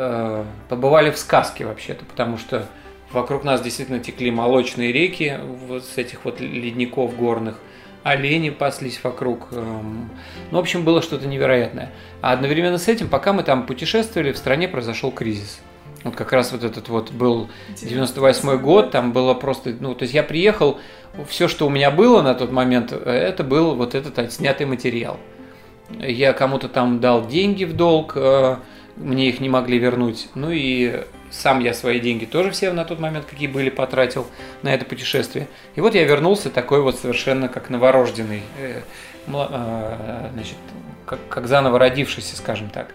[0.00, 2.66] Э, побывали в сказке вообще-то, потому что
[3.12, 7.60] вокруг нас действительно текли молочные реки вот с этих вот ледников горных,
[8.02, 9.48] олени паслись вокруг.
[9.52, 10.10] Эм,
[10.50, 11.92] ну, в общем, было что-то невероятное.
[12.20, 15.60] А одновременно с этим, пока мы там путешествовали, в стране произошел кризис.
[16.04, 17.48] Вот как раз вот этот вот был
[17.80, 20.78] 98 год, там было просто, ну, то есть я приехал,
[21.26, 25.18] все, что у меня было на тот момент, это был вот этот отснятый материал.
[25.98, 28.56] Я кому-то там дал деньги в долг, э,
[28.96, 30.28] мне их не могли вернуть.
[30.34, 34.26] Ну и сам я свои деньги тоже все на тот момент, какие были, потратил
[34.62, 35.48] на это путешествие.
[35.74, 38.80] И вот я вернулся такой вот совершенно как новорожденный, э,
[39.26, 40.56] э, значит,
[41.06, 42.94] как, как заново родившийся, скажем так.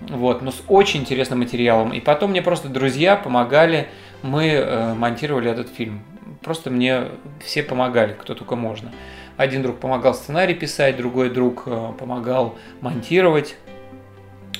[0.00, 1.92] Вот, но с очень интересным материалом.
[1.92, 3.88] И потом мне просто друзья помогали,
[4.22, 6.02] мы э, монтировали этот фильм.
[6.42, 7.04] Просто мне
[7.44, 8.92] все помогали, кто только можно.
[9.36, 11.64] Один друг помогал сценарий писать, другой друг
[11.96, 13.56] помогал монтировать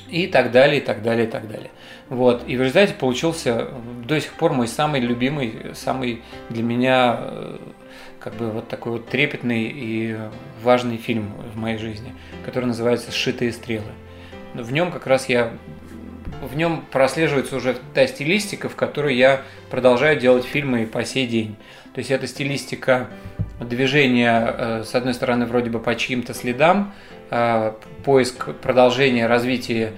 [0.09, 1.71] и так далее, и так далее, и так далее.
[2.09, 2.45] Вот.
[2.47, 3.69] И в результате получился
[4.07, 7.59] до сих пор мой самый любимый, самый для меня э,
[8.19, 10.17] как бы вот такой вот трепетный и
[10.63, 13.93] важный фильм в моей жизни, который называется «Сшитые стрелы».
[14.55, 15.53] В нем как раз я
[16.43, 21.57] в нем прослеживается уже та стилистика, в которой я продолжаю делать фильмы по сей день.
[21.95, 23.09] То есть это стилистика
[23.61, 26.95] движение, с одной стороны, вроде бы по чьим-то следам,
[28.05, 29.93] поиск продолжения развития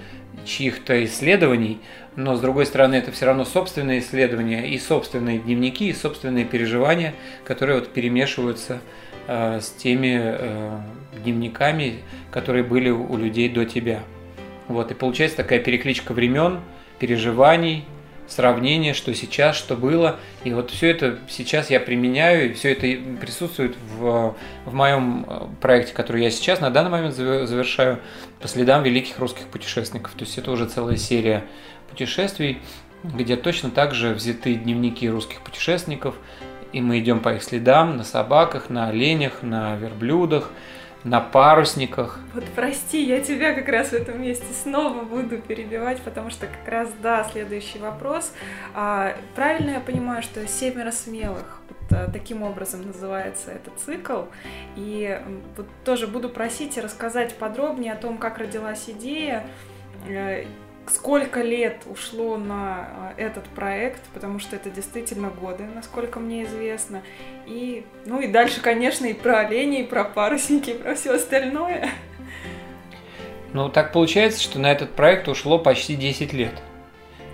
[0.46, 1.80] чьих-то исследований,
[2.16, 7.14] но с другой стороны это все равно собственные исследования и собственные дневники, и собственные переживания,
[7.44, 8.80] которые вот перемешиваются
[9.26, 10.78] э, с теми э,
[11.22, 14.00] дневниками, которые были у людей до тебя.
[14.68, 16.60] Вот, и получается такая перекличка времен,
[16.98, 17.84] переживаний,
[18.30, 20.18] сравнение, что сейчас, что было.
[20.44, 22.86] И вот все это сейчас я применяю, и все это
[23.20, 27.98] присутствует в, в моем э, проекте, который я сейчас на данный момент завершаю
[28.40, 30.12] по следам великих русских путешественников.
[30.12, 31.44] То есть это уже целая серия
[31.90, 32.60] путешествий,
[33.02, 36.14] где точно так же взяты дневники русских путешественников,
[36.72, 40.50] и мы идем по их следам на собаках, на оленях, на верблюдах,
[41.04, 42.20] на парусниках.
[42.34, 46.68] Вот прости, я тебя как раз в этом месте снова буду перебивать, потому что как
[46.68, 48.32] раз, да, следующий вопрос.
[48.74, 51.60] А, правильно я понимаю, что «Семеро смелых»
[51.90, 54.24] а, таким образом называется этот цикл,
[54.76, 55.18] и
[55.56, 59.46] вот тоже буду просить рассказать подробнее о том, как родилась идея,
[60.06, 60.44] э,
[60.90, 67.02] сколько лет ушло на а, этот проект, потому что это действительно годы, насколько мне известно.
[67.46, 71.88] И, ну и дальше, конечно, и про оленей, и про парусники, и про все остальное.
[73.52, 76.52] Ну, так получается, что на этот проект ушло почти 10 лет.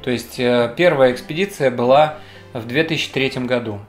[0.02, 2.18] То есть э, первая экспедиция была
[2.52, 3.80] в 2003 году.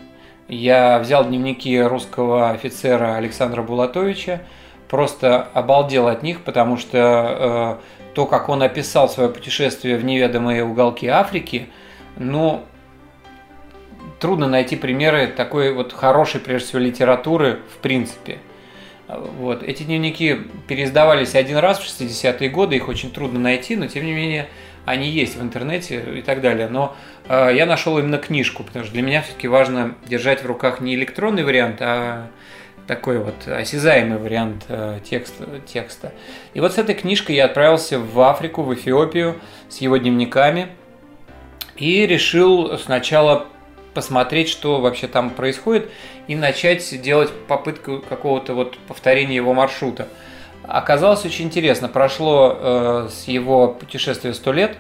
[0.47, 4.41] Я взял дневники русского офицера Александра Булатовича,
[4.89, 10.63] просто обалдел от них, потому что э, то, как он описал свое путешествие в неведомые
[10.63, 11.67] уголки Африки,
[12.15, 12.63] ну,
[14.19, 18.39] трудно найти примеры такой вот хорошей, прежде всего, литературы в принципе.
[19.08, 19.62] Вот.
[19.62, 20.36] Эти дневники
[20.67, 24.47] переиздавались один раз в 60-е годы, их очень трудно найти, но тем не менее
[24.86, 26.69] они есть в интернете и так далее.
[26.69, 26.97] Но
[27.30, 30.95] э, я нашел именно книжку, потому что для меня все-таки важно держать в руках не
[30.95, 32.32] электронный вариант, а
[32.88, 36.13] такой вот осязаемый вариант э, текста, текста.
[36.54, 39.36] И вот с этой книжкой я отправился в Африку, в Эфиопию
[39.69, 40.69] с его дневниками
[41.76, 43.47] и решил сначала
[43.93, 45.89] посмотреть, что вообще там происходит,
[46.28, 50.08] и начать делать попытку какого-то вот повторения его маршрута.
[50.63, 51.88] Оказалось очень интересно.
[51.88, 54.78] Прошло э, с его путешествия 100 лет,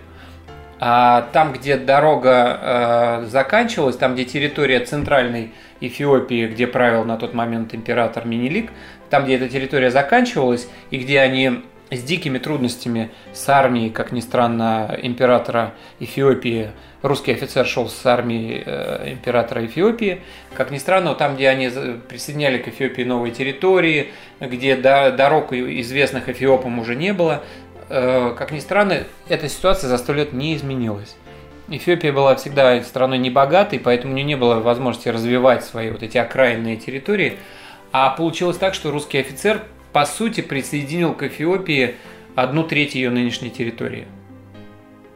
[0.79, 7.33] а там, где дорога э, заканчивалась, там, где территория центральной Эфиопии, где правил на тот
[7.33, 8.71] момент император Минилик,
[9.09, 14.19] там, где эта территория заканчивалась, и где они с дикими трудностями с армией, как ни
[14.19, 20.21] странно, императора Эфиопии, русский офицер шел с армией э, императора Эфиопии,
[20.53, 21.69] как ни странно, там, где они
[22.09, 24.09] присоединяли к Эфиопии новые территории,
[24.39, 30.13] где дорог известных Эфиопам уже не было, э, как ни странно, эта ситуация за сто
[30.13, 31.15] лет не изменилась.
[31.69, 36.17] Эфиопия была всегда страной небогатой, поэтому у нее не было возможности развивать свои вот эти
[36.17, 37.37] окраинные территории.
[37.91, 41.95] А получилось так, что русский офицер, по сути, присоединил к Эфиопии
[42.35, 44.07] одну треть ее нынешней территории.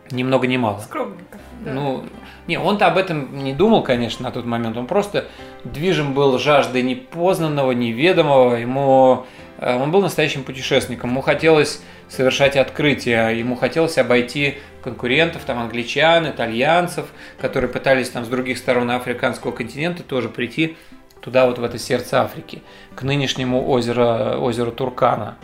[0.10, 0.80] Ни много ни мало.
[0.80, 1.40] Скромненько.
[1.64, 1.74] Да.
[1.74, 2.04] Ну,
[2.48, 4.76] не, он-то об этом не думал, конечно, на тот момент.
[4.76, 5.26] Он просто
[5.64, 8.56] движим был жаждой непознанного, неведомого.
[8.56, 9.26] Ему,
[9.58, 11.12] э, он был настоящим путешественником.
[11.12, 11.82] Ему хотелось
[12.12, 17.06] совершать открытия, ему хотелось обойти конкурентов, там англичан, итальянцев,
[17.40, 20.76] которые пытались там с других сторон африканского континента тоже прийти
[21.22, 22.62] туда вот в это сердце Африки,
[22.96, 25.38] к нынешнему озеру, озеру Туркана.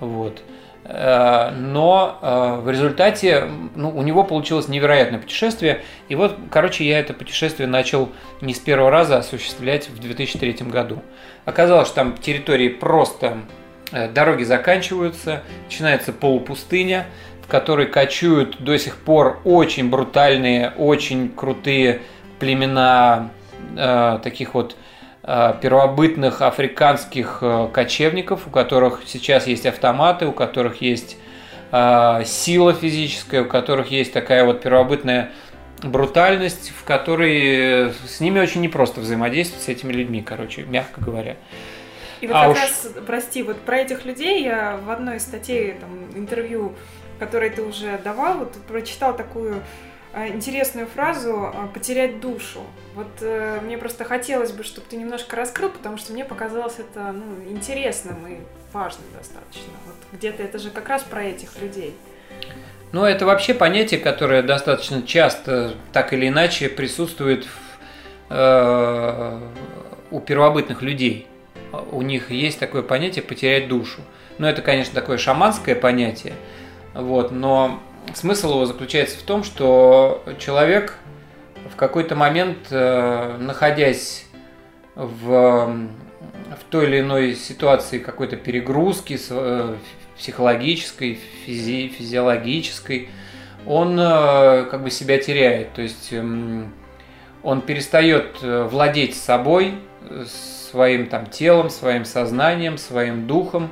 [0.00, 0.42] Вот.
[0.84, 3.44] Э, но э, в результате
[3.76, 5.82] ну, у него получилось невероятное путешествие.
[6.08, 8.08] И вот, короче, я это путешествие начал
[8.40, 11.02] не с первого раза осуществлять в 2003 году.
[11.44, 13.38] Оказалось, что там территории просто
[13.90, 17.06] дороги заканчиваются, начинается полупустыня,
[17.42, 22.02] в которой кочуют до сих пор очень брутальные, очень крутые
[22.38, 23.30] племена
[23.74, 24.76] э, таких вот
[25.22, 31.16] э, первобытных африканских э, кочевников, у которых сейчас есть автоматы, у которых есть
[31.72, 35.30] э, сила физическая, у которых есть такая вот первобытная
[35.82, 41.36] брутальность, в которой с ними очень непросто взаимодействовать с этими людьми, короче, мягко говоря.
[42.20, 42.58] И вот а как уж...
[42.58, 46.74] раз, прости, вот про этих людей я в одной статье, там, интервью
[47.18, 49.62] который ты уже давал, вот прочитал такую
[50.12, 52.60] э, интересную фразу э, «потерять душу».
[52.94, 57.12] Вот э, мне просто хотелось бы, чтобы ты немножко раскрыл, потому что мне показалось это
[57.12, 58.38] ну, интересным и
[58.72, 59.72] важным достаточно.
[59.86, 61.94] Вот где-то это же как раз про этих людей.
[62.92, 69.40] Ну, это вообще понятие, которое достаточно часто, так или иначе, присутствует в, э,
[70.10, 71.26] у первобытных людей.
[71.92, 74.00] У них есть такое понятие «потерять душу».
[74.38, 76.34] Но это, конечно, такое шаманское понятие–
[76.98, 77.80] вот, но
[78.14, 80.96] смысл его заключается в том, что человек
[81.70, 84.26] в какой-то момент, э, находясь
[84.94, 85.88] в
[86.48, 89.76] в той или иной ситуации какой-то перегрузки э,
[90.16, 93.10] психологической, физи физиологической,
[93.64, 95.74] он э, как бы себя теряет.
[95.74, 96.72] То есть эм,
[97.44, 99.74] он перестает владеть собой,
[100.70, 103.70] своим там телом, своим сознанием, своим духом,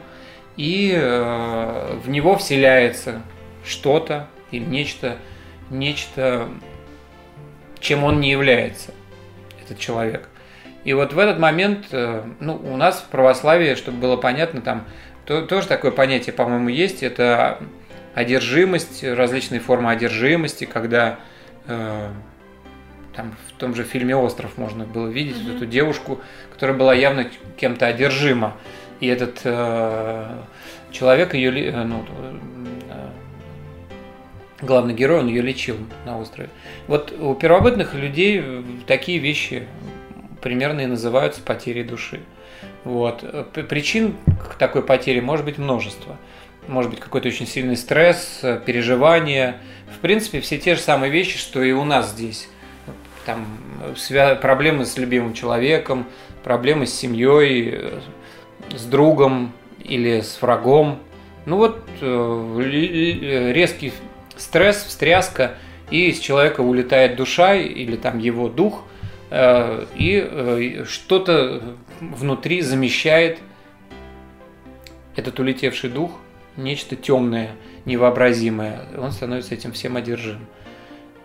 [0.56, 3.20] и в него вселяется
[3.64, 5.16] что-то или нечто,
[5.70, 6.48] нечто,
[7.80, 8.92] чем он не является,
[9.62, 10.28] этот человек.
[10.84, 14.84] И вот в этот момент, э, ну, у нас в православии, чтобы было понятно, там
[15.24, 17.58] то, тоже такое понятие, по-моему, есть, это
[18.14, 21.18] одержимость, различные формы одержимости, когда
[21.66, 22.08] э,
[23.16, 25.52] там в том же фильме «Остров» можно было видеть mm-hmm.
[25.52, 26.20] вот эту девушку,
[26.52, 28.56] которая была явно кем-то одержима.
[29.00, 30.38] И этот э,
[30.90, 32.04] человек ее, э, ну,
[32.90, 33.08] э,
[34.60, 36.50] главный герой, он ее лечил на острове.
[36.88, 38.44] Вот у первобытных людей
[38.86, 39.66] такие вещи
[40.42, 42.20] примерно и называются потерей души.
[42.84, 43.24] Вот.
[43.68, 44.14] Причин
[44.48, 46.16] к такой потере может быть множество.
[46.68, 49.56] Может быть какой-то очень сильный стресс, переживания.
[49.94, 52.48] В принципе, все те же самые вещи, что и у нас здесь.
[53.26, 53.44] Там
[54.40, 56.06] проблемы с любимым человеком,
[56.44, 57.92] проблемы с семьей,
[58.74, 61.00] с другом или с врагом.
[61.44, 63.92] Ну вот э, резкий
[64.36, 65.56] стресс, встряска,
[65.90, 68.84] и из человека улетает душа или там его дух–
[69.30, 71.62] Э, и э, что-то
[72.00, 73.38] внутри замещает
[75.16, 76.12] этот улетевший дух,
[76.56, 77.50] нечто темное,
[77.84, 78.82] невообразимое.
[78.96, 80.46] Он становится этим всем одержим.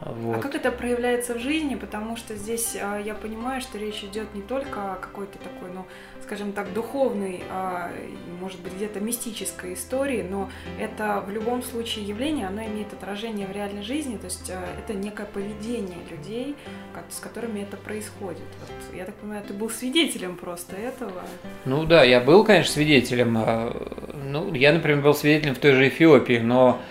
[0.01, 0.37] Вот.
[0.37, 1.75] А как это проявляется в жизни?
[1.75, 5.85] Потому что здесь а, я понимаю, что речь идет не только о какой-то такой, ну,
[6.23, 7.91] скажем так, духовной, а,
[8.39, 13.51] может быть, где-то мистической истории, но это в любом случае явление, оно имеет отражение в
[13.51, 16.55] реальной жизни, то есть а, это некое поведение людей,
[16.93, 18.39] как, с которыми это происходит.
[18.61, 21.21] Вот, я так понимаю, ты был свидетелем просто этого.
[21.65, 23.37] Ну да, я был, конечно, свидетелем.
[23.37, 23.75] А,
[24.23, 26.81] ну, я, например, был свидетелем в той же Эфиопии, но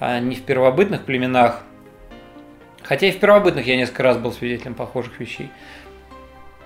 [0.00, 1.62] а, не в первобытных племенах,
[2.88, 5.50] Хотя и в первобытных я несколько раз был свидетелем похожих вещей.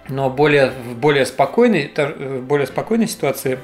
[0.08, 3.58] Но более, в более спокойной, в более спокойной ситуации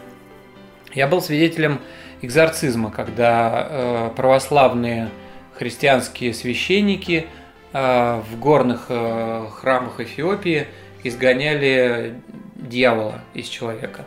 [0.92, 1.80] я был свидетелем
[2.20, 5.08] экзорцизма, когда э, православные
[5.56, 7.26] христианские священники
[7.72, 10.66] э, в горных э, храмах Эфиопии
[11.04, 12.14] изгоняли
[12.56, 14.04] дьявола из человека.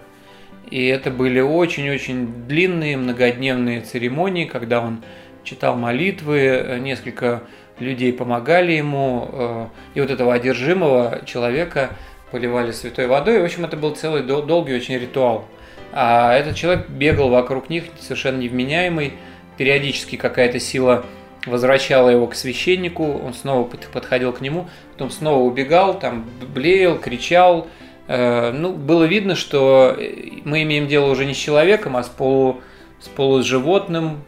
[0.70, 5.04] И это были очень-очень длинные многодневные церемонии, когда он
[5.44, 7.44] читал молитвы, несколько
[7.82, 11.91] людей помогали ему, э, и вот этого одержимого человека
[12.32, 13.41] поливали святой водой.
[13.41, 15.46] В общем, это был целый долгий очень ритуал.
[15.94, 19.13] А этот человек бегал вокруг них, совершенно невменяемый.
[19.58, 21.06] Периодически какая-то сила
[21.46, 27.67] возвращала его к священнику, он снова подходил к нему, потом снова убегал, там блеял, кричал.
[28.08, 29.98] Э, ну, было видно, что
[30.46, 32.62] мы имеем дело уже не с человеком, а с, полу,
[33.00, 34.24] с полуживотным,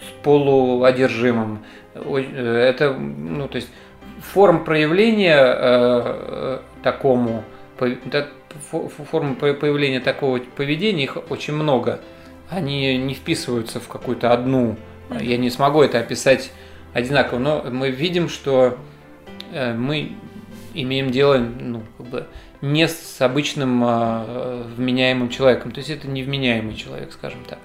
[0.00, 1.64] с полуодержимым.
[1.94, 3.68] Э, это, ну, то есть
[4.20, 7.44] форм проявления э, такому,
[9.10, 12.00] форм появления такого поведения, их очень много.
[12.50, 14.76] Они не вписываются в какую-то одну.
[15.20, 16.52] Я не смогу это описать
[16.92, 18.78] одинаково, но мы видим, что
[19.52, 20.12] э, мы
[20.74, 22.26] имеем дело ну, как бы
[22.60, 25.72] не с обычным э, вменяемым человеком.
[25.72, 27.58] То есть это невменяемый человек, скажем так.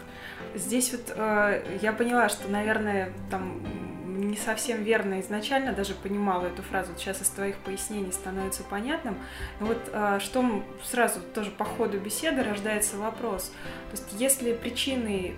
[0.56, 3.62] Здесь вот э, я поняла, что, наверное, там
[4.18, 6.92] не совсем верно изначально даже понимала эту фразу.
[6.92, 9.18] Вот сейчас из твоих пояснений становится понятным.
[9.60, 13.52] Но вот э, что сразу тоже по ходу беседы рождается вопрос.
[13.92, 15.36] То есть если причиной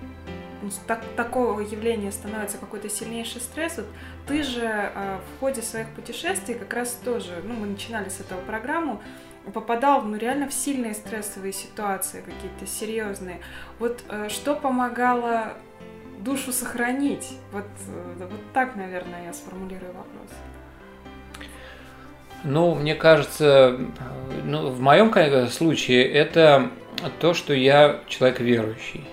[0.61, 3.87] ну, так, такого явления становится какой-то сильнейший стресс, вот
[4.27, 8.41] ты же э, в ходе своих путешествий как раз тоже, ну мы начинали с этого
[8.41, 9.01] программу,
[9.53, 13.41] попадал ну, реально в сильные стрессовые ситуации, какие-то серьезные.
[13.79, 15.53] Вот э, что помогало
[16.19, 17.27] душу сохранить?
[17.51, 20.29] Вот, э, вот так, наверное, я сформулирую вопрос.
[22.43, 23.78] Ну, мне кажется,
[24.45, 25.11] ну, в моем
[25.49, 26.70] случае это
[27.20, 29.05] то, что я человек верующий.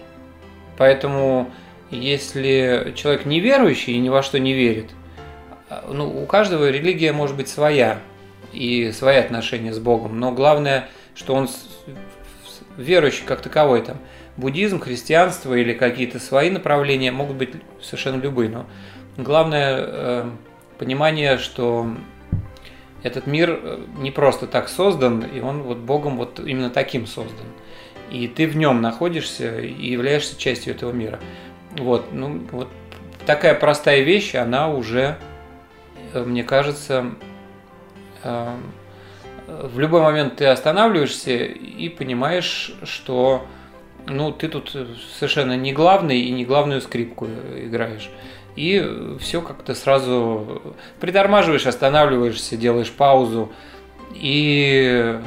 [0.76, 1.50] Поэтому,
[1.90, 4.90] если человек неверующий и ни во что не верит,
[5.88, 7.98] ну, у каждого религия может быть своя
[8.52, 11.48] и свои отношения с Богом, но главное, что он
[12.76, 13.98] верующий как таковой там.
[14.37, 18.66] Буддизм, христианство или какие-то свои направления могут быть совершенно любые, но
[19.16, 20.30] главное э,
[20.78, 21.89] понимание, что
[23.03, 27.47] этот мир э, не просто так создан, и он вот Богом вот именно таким создан.
[28.11, 31.18] И ты в нем находишься и являешься частью этого мира.
[31.78, 32.68] Вот, ну, вот
[33.24, 35.16] такая простая вещь, она уже,
[36.12, 37.14] э, мне кажется,
[39.47, 43.47] в любой момент ты останавливаешься и понимаешь, что
[44.07, 44.74] ну, ты тут
[45.18, 47.26] совершенно не главный и не главную скрипку
[47.57, 48.11] играешь.
[48.57, 48.82] И
[49.20, 53.52] все как-то сразу притормаживаешь, останавливаешься, делаешь паузу.
[54.14, 55.18] И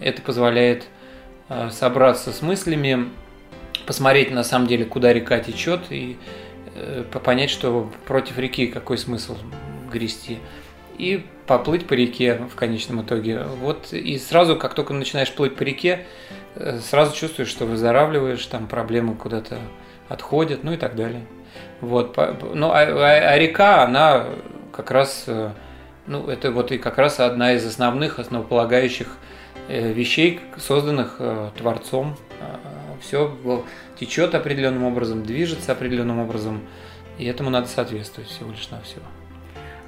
[0.00, 0.86] это позволяет
[1.48, 3.08] э, собраться с мыслями,
[3.86, 6.18] посмотреть на самом деле, куда река течет, и
[6.74, 9.36] э, понять, что против реки какой смысл
[9.90, 10.38] грести.
[10.98, 13.44] И поплыть по реке в конечном итоге.
[13.60, 16.43] Вот и сразу, как только начинаешь плыть по реке, э,
[16.80, 19.58] сразу чувствуешь, что выздоравливаешь, там проблемы куда-то
[20.08, 21.26] отходят, ну и так далее.
[21.80, 22.16] Вот,
[22.54, 24.26] ну а, а, а река, она
[24.72, 25.50] как раз, э,
[26.06, 29.08] ну это вот и как раз одна из основных, основополагающих
[29.68, 31.20] э, вещей, созданных
[31.56, 32.16] Творцом.
[33.00, 33.36] Все
[33.98, 36.62] течет определенным образом, движется определенным образом,
[37.18, 38.78] и этому надо соответствовать всего лишь на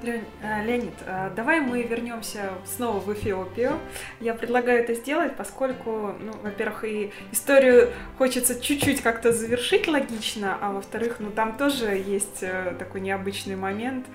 [0.06, 0.22] все.
[0.42, 3.78] Э, Леонид, э, давай мы вернемся снова в Эфиопию.
[4.20, 10.72] Я предлагаю это сделать, поскольку, ну, во-первых, и историю хочется чуть-чуть как-то завершить логично, а
[10.72, 14.06] во-вторых, ну, там тоже есть э, такой необычный момент,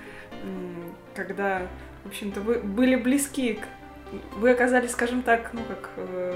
[1.14, 1.62] когда,
[2.04, 3.66] в общем-то, вы были близки к
[4.36, 5.88] вы оказались, скажем так, ну как,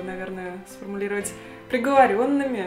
[0.02, 1.30] наверное, сформулировать,
[1.68, 2.64] приговоренными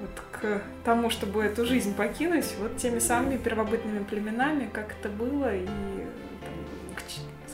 [0.00, 0.10] вот
[0.42, 5.66] к тому, чтобы эту жизнь покинуть, вот теми самыми первобытными племенами, как это было, и,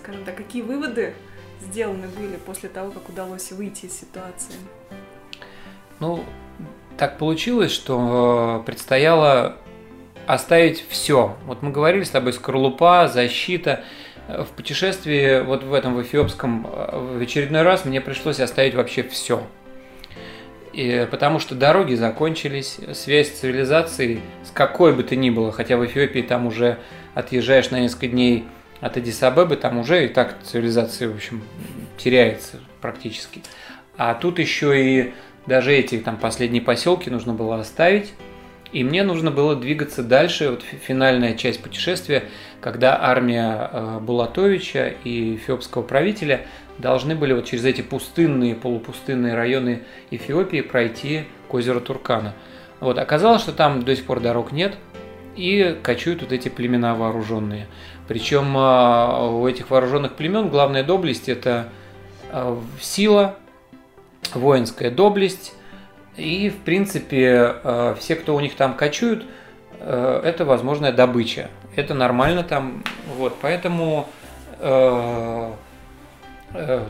[0.01, 1.15] скажем так, какие выводы
[1.61, 4.55] сделаны были после того, как удалось выйти из ситуации?
[6.01, 6.25] Ну,
[6.97, 9.59] так получилось, что предстояло
[10.27, 11.37] оставить все.
[11.47, 13.85] Вот мы говорили с тобой, скорлупа, защита.
[14.29, 19.43] В путешествии вот в этом в эфиопском в очередной раз мне пришлось оставить вообще все.
[20.73, 25.77] И, потому что дороги закончились, связь с цивилизацией, с какой бы ты ни было, хотя
[25.77, 26.79] в Эфиопии там уже
[27.15, 28.45] отъезжаешь на несколько дней
[28.81, 31.43] от Адисабебы, там уже и так цивилизация, в общем,
[31.97, 33.43] теряется практически.
[33.97, 35.13] А тут еще и
[35.47, 38.13] даже эти там последние поселки нужно было оставить.
[38.71, 42.25] И мне нужно было двигаться дальше, вот финальная часть путешествия,
[42.61, 46.47] когда армия э, Булатовича и эфиопского правителя
[46.79, 52.35] должны были вот через эти пустынные, полупустынные районы Эфиопии пройти к озеру Туркана.
[52.81, 54.77] Вот, оказалось, что там до сих пор дорог нет,
[55.37, 57.67] и кочуют вот эти племена вооруженные.
[58.07, 61.69] Причем а, у этих вооруженных племен главная доблесть– это
[62.31, 63.37] а, сила,
[64.35, 65.55] воинская доблесть,
[66.17, 69.25] и, в принципе, а, все, кто у них там кочуют,
[69.81, 71.51] это возможная добыча.
[71.77, 72.83] Это нормально там.
[73.17, 74.09] Вот, поэтому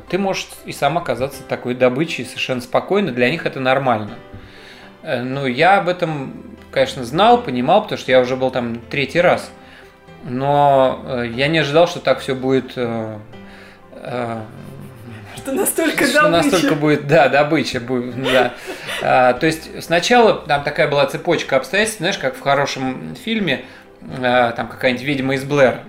[0.08, 4.10] ты можешь и сам оказаться такой добычей совершенно спокойно, для них это нормально.
[5.02, 9.20] Э, ну, я об этом, конечно, знал, понимал, потому что я уже был там третий
[9.20, 9.50] раз.
[10.24, 12.72] Но э, я не ожидал, что так все будет
[15.38, 16.50] что настолько что добыча.
[16.50, 18.54] настолько будет, да, добыча будет, да.
[19.02, 23.64] А, то есть сначала там такая была цепочка обстоятельств, знаешь, как в хорошем фильме,
[24.00, 25.80] там какая-нибудь ведьма из Блэр.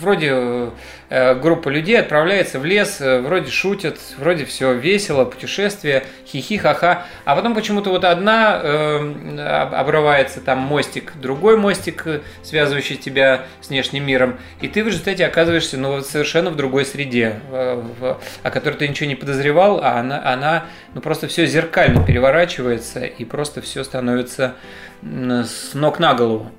[0.00, 0.70] Вроде
[1.14, 7.04] Э, группа людей отправляется в лес, э, вроде шутят, вроде все весело, путешествие, хихи, ха-ха.
[7.26, 13.68] А потом почему-то вот одна э, обрывается там мостик, другой мостик, э, связывающий тебя с
[13.68, 18.50] внешним миром, и ты в результате оказываешься ну, совершенно в другой среде, э, в, о
[18.50, 20.64] которой ты ничего не подозревал, а она, она
[20.94, 24.54] ну, просто все зеркально переворачивается, и просто все становится
[25.02, 26.50] с ног на голову.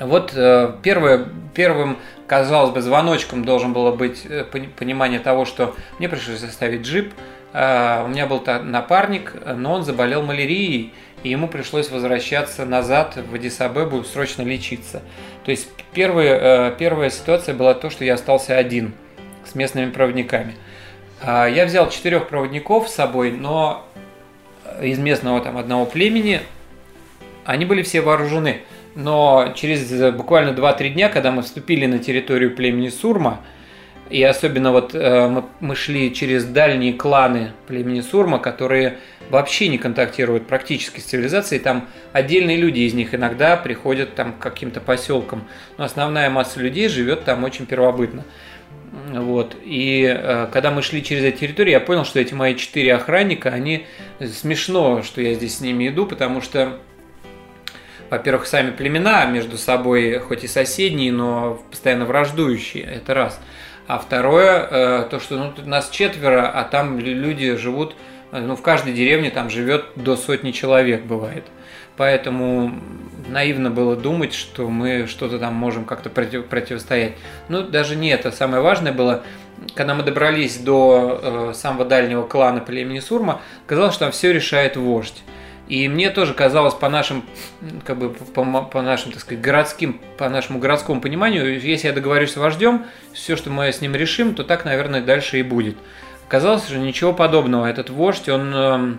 [0.00, 6.08] Вот э, первое, первым казалось бы, звоночком должен было быть э, понимание того, что мне
[6.08, 7.14] пришлось оставить джип,
[7.52, 10.92] а, у меня был напарник, но он заболел малярией,
[11.22, 15.02] и ему пришлось возвращаться назад в Адисабебу срочно лечиться.
[15.44, 18.92] То есть первая, э, первая ситуация была то, что я остался один
[19.46, 20.54] с местными проводниками.
[21.24, 23.86] Я взял четырех проводников с собой, но
[24.82, 26.42] из местного там одного племени
[27.46, 28.60] они были все вооружены–
[28.96, 33.42] но через э, буквально 2-3 дня, когда мы вступили на территорию племени Сурма,
[34.08, 38.98] и особенно вот э, мы, шли через дальние кланы племени Сурма, которые
[39.30, 41.60] вообще не контактируют практически с цивилизацией.
[41.60, 45.46] Там отдельные люди из них иногда приходят там к каким-то поселкам.
[45.76, 48.24] Но основная масса людей живет там очень первобытно.
[49.12, 49.56] Вот.
[49.62, 53.50] И э, когда мы шли через эту территорию, я понял, что эти мои четыре охранника,
[53.50, 53.86] они
[54.20, 56.78] смешно, что я здесь с ними иду, потому что
[58.10, 63.40] во-первых, сами племена между собой, хоть и соседние, но постоянно враждующие, это раз.
[63.86, 67.94] А второе, э, то, что ну, нас четверо, а там люди живут,
[68.32, 71.44] э, ну, в каждой деревне там живет до сотни человек, бывает.
[71.96, 72.74] Поэтому
[73.28, 77.14] наивно было думать, что мы что-то там можем как-то против, противостоять.
[77.48, 78.32] Ну, даже не это.
[78.32, 79.22] Самое важное было,
[79.74, 84.76] когда мы добрались до э, самого дальнего клана племени Сурма, казалось, что там все решает
[84.76, 85.22] вождь.
[85.68, 87.24] И мне тоже казалось по нашим,
[87.84, 92.32] как бы по, по нашим, так сказать, городским, по нашему городскому пониманию, если я договорюсь
[92.32, 95.76] с вождем, все, что мы с ним решим, то так, наверное, дальше и будет.
[96.28, 97.66] Оказалось же ничего подобного.
[97.66, 98.94] Этот вождь, он, э,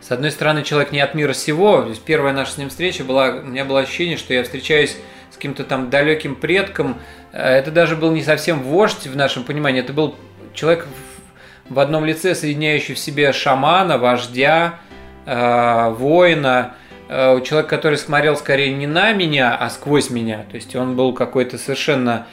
[0.00, 1.82] с одной стороны, человек не от мира сего.
[1.82, 4.96] То есть первая наша с ним встреча была, у меня было ощущение, что я встречаюсь
[5.30, 6.98] с каким-то там далеким предком.
[7.32, 10.14] Э, это даже был не совсем вождь в нашем понимании, это был
[10.54, 10.86] человек
[11.68, 14.78] в одном лице, соединяющий в себе шамана, вождя,
[15.26, 16.74] э, воина,
[17.08, 20.44] э, человек, который смотрел скорее не на меня, а сквозь меня.
[20.50, 22.26] То есть он был какой-то совершенно,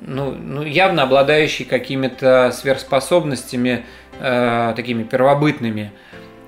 [0.00, 3.84] ну, ну явно обладающий какими-то сверхспособностями,
[4.18, 5.92] э, такими первобытными.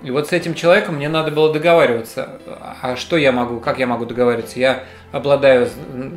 [0.02, 2.40] И вот с этим человеком мне надо было договариваться.
[2.80, 4.58] А что я могу, как я могу договариваться?
[4.58, 5.68] Я обладаю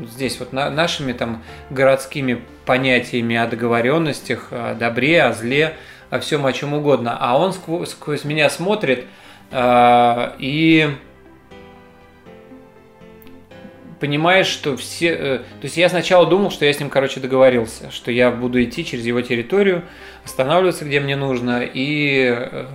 [0.09, 5.73] здесь вот нашими там городскими понятиями о договоренностях, о добре, о зле,
[6.09, 7.17] о всем, о чем угодно.
[7.19, 9.05] А он сквозь, сквозь меня смотрит–
[9.55, 10.89] и
[14.03, 15.11] понимаешь, что все...
[15.11, 18.61] Э, то есть я сначала думал, что я с ним, короче, договорился, что я буду
[18.61, 19.83] идти через его территорию,
[20.25, 22.65] останавливаться, где мне нужно, и э,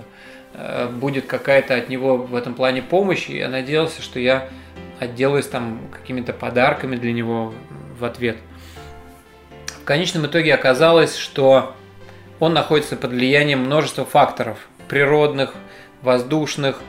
[0.54, 4.48] э, будет какая-то от него в этом плане помощь, и я надеялся, что я
[5.00, 7.52] отделаюсь там какими-то подарками для него
[7.98, 8.38] в ответ.
[9.82, 11.76] В конечном итоге оказалось, что
[12.40, 15.52] он находится под влиянием множества факторов, природных,
[16.02, 16.80] воздушных,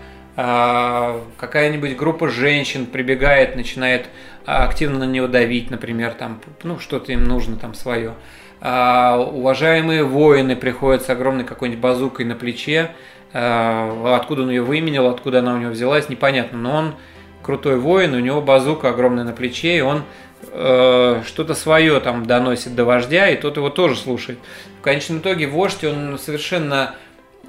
[0.42, 4.08] а, какая-нибудь группа женщин прибегает, начинает
[4.46, 8.14] а, активно на него давить, например, там, ну, что-то им нужно там свое.
[8.62, 12.92] А, уважаемые воины приходят с огромной какой-нибудь базукой на плече,
[13.32, 16.96] откуда он ее выменил, откуда она у него взялась, непонятно, но он
[17.44, 20.04] крутой воин, у него базука огромная на плече, и он
[20.52, 24.40] э, что-то свое там доносит до вождя, и тот его тоже слушает.
[24.80, 26.96] В конечном итоге вождь, он совершенно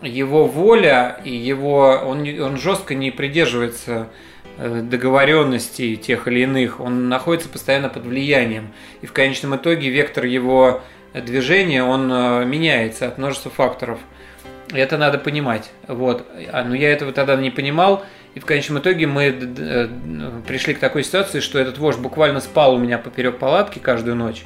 [0.02, 4.08] его воля и его он, он жестко не придерживается
[4.56, 8.72] э, договоренностей тех или иных, он находится постоянно под влиянием.
[9.02, 10.82] И в конечном итоге вектор его
[11.14, 13.98] движения, он э, меняется от множества факторов.
[14.72, 15.70] Это надо понимать.
[15.88, 16.26] Вот.
[16.52, 18.04] А, но я этого тогда не понимал.
[18.34, 19.88] И в конечном итоге мы э,
[20.46, 24.44] пришли к такой ситуации, что этот вождь буквально спал у меня поперек палатки каждую ночь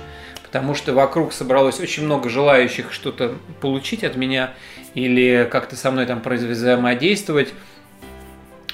[0.55, 4.55] потому что вокруг собралось очень много желающих что-то получить от меня
[4.95, 7.53] или как-то со мной там взаимодействовать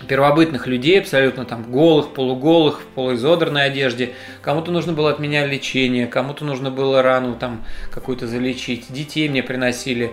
[0.07, 4.15] первобытных людей, абсолютно там голых, полуголых, в полуизодранной одежде.
[4.43, 8.87] Кому-то нужно было от меня лечение, кому-то нужно было рану там какую-то залечить.
[8.91, 10.13] Детей мне приносили,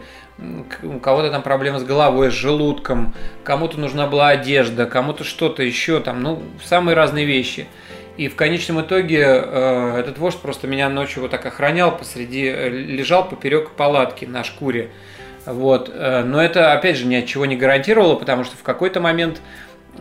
[0.84, 6.00] у кого-то там проблемы с головой, с желудком, кому-то нужна была одежда, кому-то что-то еще
[6.00, 7.68] там, ну, самые разные вещи.
[8.18, 12.68] И в конечном итоге э, этот вождь просто меня ночью вот так охранял посреди, э,
[12.70, 14.90] лежал поперек палатки на шкуре.
[15.48, 15.90] Вот.
[15.94, 19.42] Э, но это, опять же, ни от чего не гарантировало, потому что в какой-то момент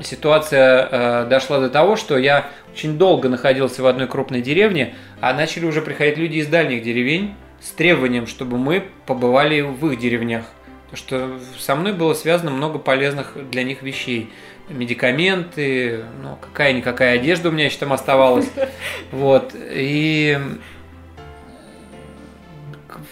[0.03, 5.33] ситуация э, дошла до того, что я очень долго находился в одной крупной деревне, а
[5.33, 10.45] начали уже приходить люди из дальних деревень с требованием, чтобы мы побывали в их деревнях.
[10.91, 14.31] Потому что со мной было связано много полезных для них вещей
[14.69, 18.51] медикаменты, ну, какая-никакая одежда у меня еще там оставалась.
[19.13, 19.55] Вот.
[19.55, 20.39] И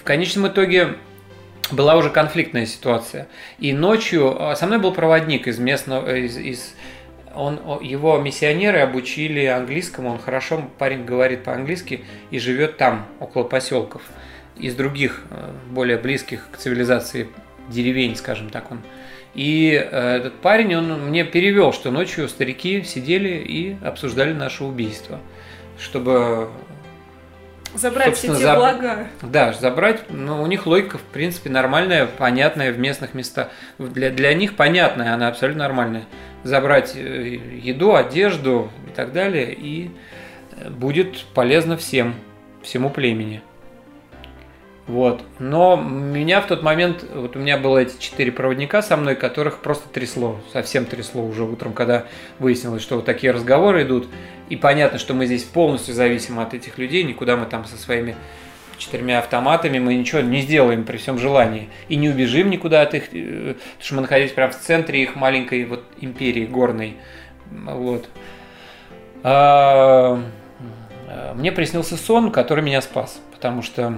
[0.00, 0.96] в конечном итоге
[1.72, 3.28] была уже конфликтная ситуация.
[3.58, 6.74] И ночью а, со мной был проводник из местного, из, из
[7.34, 14.02] он, его миссионеры обучили английскому, он хорошо, парень говорит по-английски и живет там, около поселков.
[14.56, 17.28] Из других, э, более близких к цивилизации
[17.68, 18.80] деревень, скажем так, он
[19.34, 25.18] и э, этот парень, он мне перевел, что ночью старики сидели и обсуждали наше убийство,
[25.76, 26.50] чтобы
[27.74, 28.58] Забрать все эти заб...
[28.58, 29.06] блага.
[29.22, 33.48] Да, забрать, но у них логика, в принципе, нормальная, понятная в местных местах.
[33.78, 36.04] Для, для них понятная, она абсолютно нормальная.
[36.44, 39.90] Забрать э, еду, одежду и так далее, и
[40.56, 42.14] э, будет полезно всем,
[42.62, 43.42] всему племени.
[44.86, 45.22] Вот.
[45.38, 49.58] Но меня в тот момент, вот у меня было эти четыре проводника со мной, которых
[49.58, 52.04] просто трясло, совсем трясло уже утром, когда
[52.38, 54.08] выяснилось, что вот такие разговоры идут.
[54.50, 58.14] И понятно, что мы здесь полностью зависим от этих людей, никуда мы там со своими
[58.76, 61.70] четырьмя автоматами мы ничего не сделаем при всем желании.
[61.88, 65.16] И не убежим никуда от их, э, потому что мы находились прямо в центре их
[65.16, 66.96] маленькой вот империи горной.
[67.50, 68.08] Вот.
[69.22, 70.20] А,
[71.34, 73.94] мне приснился сон, который меня спас, потому что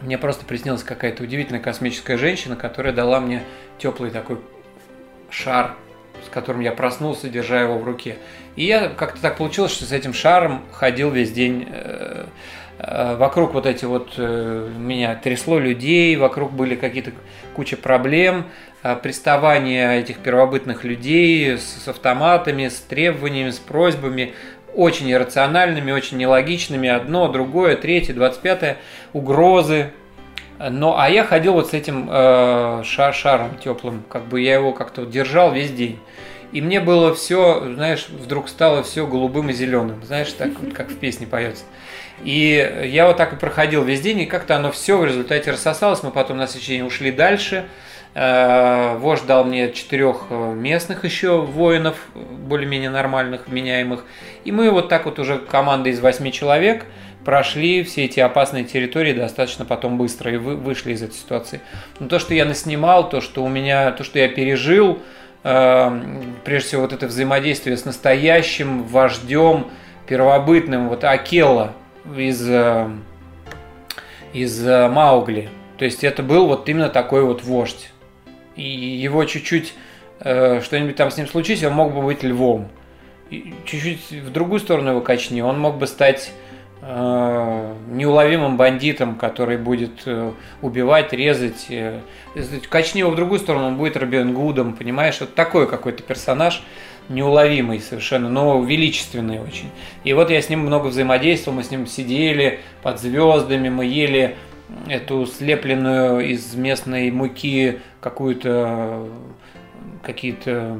[0.00, 3.42] мне просто приснилась какая-то удивительная космическая женщина, которая дала мне
[3.78, 4.38] теплый такой
[5.30, 5.74] шар,
[6.24, 8.16] с которым я проснулся, держа его в руке.
[8.56, 12.26] И я как-то так получилось, что с этим шаром ходил весь день, э,
[12.78, 17.12] э, вокруг вот эти вот, э, меня трясло людей, вокруг были какие-то
[17.54, 18.46] куча проблем,
[19.02, 24.34] приставания этих первобытных людей с, с автоматами, с требованиями, с просьбами,
[24.74, 28.76] очень иррациональными, очень нелогичными, одно, другое, третье, двадцать пятое,
[29.12, 29.90] угрозы.
[30.58, 34.72] Но, а я ходил вот с этим э, шар, шаром теплым, как бы я его
[34.72, 35.98] как-то держал весь день.
[36.50, 40.88] И мне было все, знаешь, вдруг стало все голубым и зеленым, знаешь, так вот, как
[40.88, 41.64] в песне поется.
[42.24, 46.02] И я вот так и проходил весь день, и как-то оно все в результате рассосалось.
[46.02, 47.66] Мы потом на следующий ушли дальше.
[48.20, 54.04] Э, вождь дал мне четырех э, местных еще воинов, более-менее нормальных, меняемых.
[54.44, 56.84] И мы вот так вот уже команда из восьми человек
[57.24, 61.60] прошли все эти опасные территории достаточно потом быстро и вы, вышли из этой ситуации.
[62.00, 64.98] Но то, что я наснимал, то, что у меня, то, что я пережил,
[65.44, 66.00] э,
[66.44, 69.68] прежде всего вот это взаимодействие с настоящим вождем,
[70.08, 71.72] первобытным, вот Акелла
[72.16, 72.50] из,
[74.32, 75.50] из Маугли.
[75.76, 77.90] То есть это был вот именно такой вот вождь
[78.58, 79.72] и его чуть-чуть
[80.20, 82.68] э, что-нибудь там с ним случись, он мог бы быть львом.
[83.30, 86.32] Чуть-чуть в другую сторону его качни, он мог бы стать
[86.82, 91.66] э, неуловимым бандитом, который будет э, убивать, резать.
[91.70, 92.00] Э,
[92.68, 95.20] качни его в другую сторону, он будет Робин Гудом, понимаешь?
[95.20, 96.62] Вот такой какой-то персонаж
[97.08, 99.70] неуловимый совершенно, но величественный очень.
[100.04, 104.36] И вот я с ним много взаимодействовал, мы с ним сидели под звездами, мы ели
[104.88, 109.08] эту слепленную из местной муки какую-то
[110.02, 110.78] какие-то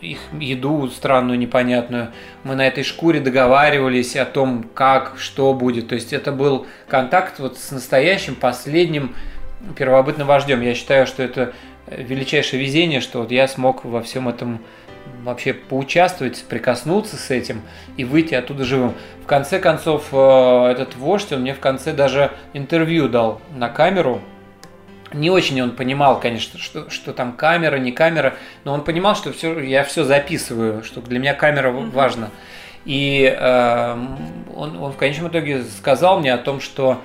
[0.00, 2.12] их еду странную, непонятную.
[2.44, 5.88] Мы на этой шкуре договаривались о том, как, что будет.
[5.88, 9.14] То есть это был контакт вот с настоящим последним
[9.76, 10.60] первобытным вождем.
[10.60, 11.54] Я считаю, что это
[11.86, 14.60] величайшее везение, что вот я смог во всем этом
[15.26, 17.62] вообще поучаствовать, прикоснуться с этим
[17.96, 18.94] и выйти оттуда живым.
[19.22, 24.20] В конце концов, э, этот вождь, он мне в конце даже интервью дал на камеру.
[25.12, 29.32] Не очень он понимал, конечно, что, что там камера, не камера, но он понимал, что
[29.32, 31.90] все, я все записываю, что для меня камера mm-hmm.
[31.90, 32.30] важна.
[32.84, 33.96] И э,
[34.54, 37.00] он, он в конечном итоге сказал мне о том, что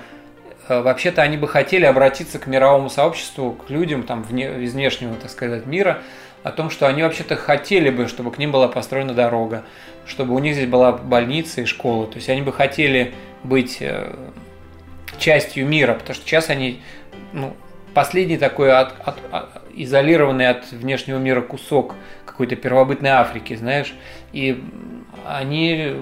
[0.68, 5.16] э, вообще-то они бы хотели обратиться к мировому сообществу, к людям там вне, из внешнего,
[5.16, 6.02] так сказать, мира,
[6.42, 9.64] о том, что они вообще-то хотели бы, чтобы к ним была построена дорога,
[10.06, 12.06] чтобы у них здесь была больница и школа.
[12.06, 13.14] То есть они бы хотели
[13.44, 14.14] быть э,
[15.18, 16.80] частью мира, потому что сейчас они
[17.32, 17.54] ну,
[17.94, 21.94] последний такой от, от, от, изолированный от внешнего мира кусок
[22.26, 23.94] какой-то первобытной Африки, знаешь,
[24.32, 24.62] и
[25.26, 25.94] они,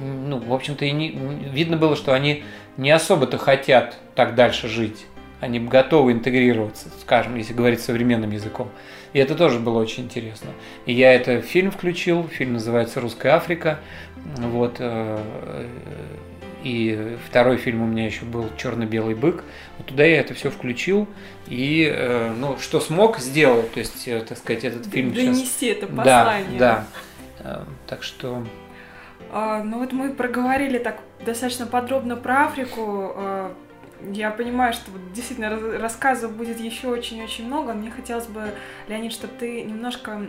[0.00, 1.10] ну, в общем-то, и не,
[1.52, 2.44] видно было, что они
[2.76, 5.06] не особо-то хотят так дальше жить.
[5.40, 8.70] Они готовы интегрироваться, скажем, если говорить современным языком.
[9.12, 10.50] И это тоже было очень интересно.
[10.86, 13.78] И я это фильм включил, фильм называется «Русская Африка».
[14.36, 15.18] Вот, э,
[16.62, 19.44] и второй фильм у меня еще был «Черно-белый бык».
[19.78, 21.08] Вот туда я это все включил
[21.46, 23.62] и, э, ну, что смог, сделал.
[23.62, 25.76] То есть, э, так сказать, этот фильм Донести сейчас...
[25.78, 26.58] это послание.
[26.58, 26.86] Да,
[27.42, 27.64] да.
[27.86, 28.46] Так что...
[29.30, 33.14] А, ну вот мы проговорили так достаточно подробно про Африку.
[34.00, 37.72] Я понимаю, что вот действительно рассказов будет еще очень-очень много.
[37.72, 38.52] Мне хотелось бы,
[38.86, 40.20] Леонид, чтобы ты немножко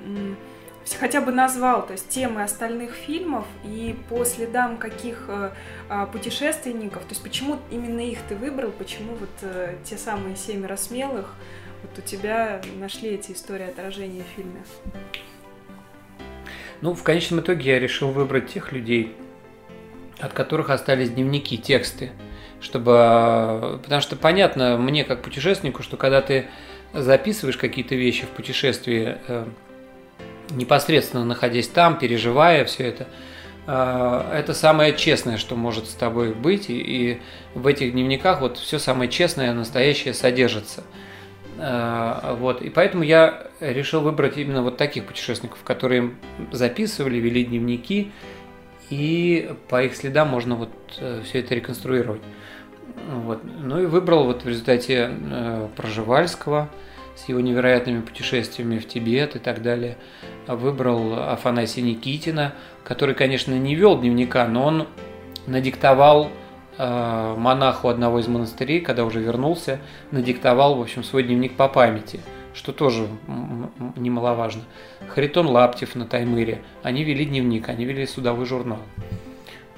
[0.99, 5.51] хотя бы назвал, то есть темы остальных фильмов и по следам каких э,
[5.87, 10.77] а, путешественников, то есть почему именно их ты выбрал, почему вот э, те самые семеро
[10.77, 11.35] смелых
[11.83, 14.63] вот у тебя нашли эти истории отражения в фильме?
[16.81, 19.15] Ну, в конечном итоге я решил выбрать тех людей,
[20.19, 22.11] от которых остались дневники, тексты
[22.61, 23.79] чтобы...
[23.83, 26.47] Потому что понятно мне, как путешественнику, что когда ты
[26.93, 29.45] записываешь какие-то вещи в путешествии, э,
[30.51, 33.07] непосредственно находясь там, переживая все это,
[33.67, 37.21] э, это самое честное, что может с тобой быть, и
[37.53, 40.83] в этих дневниках вот все самое честное, настоящее содержится.
[41.57, 42.61] Э, вот.
[42.61, 46.11] И поэтому я решил выбрать именно вот таких путешественников, которые
[46.51, 48.11] записывали, вели дневники,
[48.89, 50.69] и по их следам можно вот
[51.23, 52.21] все это реконструировать.
[53.07, 53.41] Вот.
[53.43, 56.69] Ну и выбрал вот в результате э, Проживальского
[57.15, 59.97] с его невероятными путешествиями в Тибет и так далее.
[60.47, 64.87] Выбрал Афанасия Никитина, который, конечно, не вел дневника, но он
[65.47, 66.29] надиктовал
[66.77, 69.79] э, монаху одного из монастырей, когда уже вернулся,
[70.11, 72.19] надиктовал, в общем, свой дневник по памяти,
[72.53, 73.07] что тоже
[73.95, 74.63] немаловажно.
[75.09, 78.79] Харитон Лаптев на Таймыре, они вели дневник, они вели судовой журнал.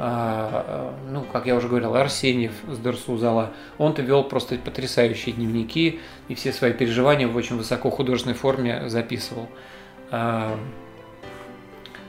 [0.03, 6.33] А, ну, как я уже говорил, Арсеньев с Дерсузала, он-то вел просто потрясающие дневники и
[6.33, 9.47] все свои переживания в очень высоко художественной форме записывал.
[10.09, 10.57] А,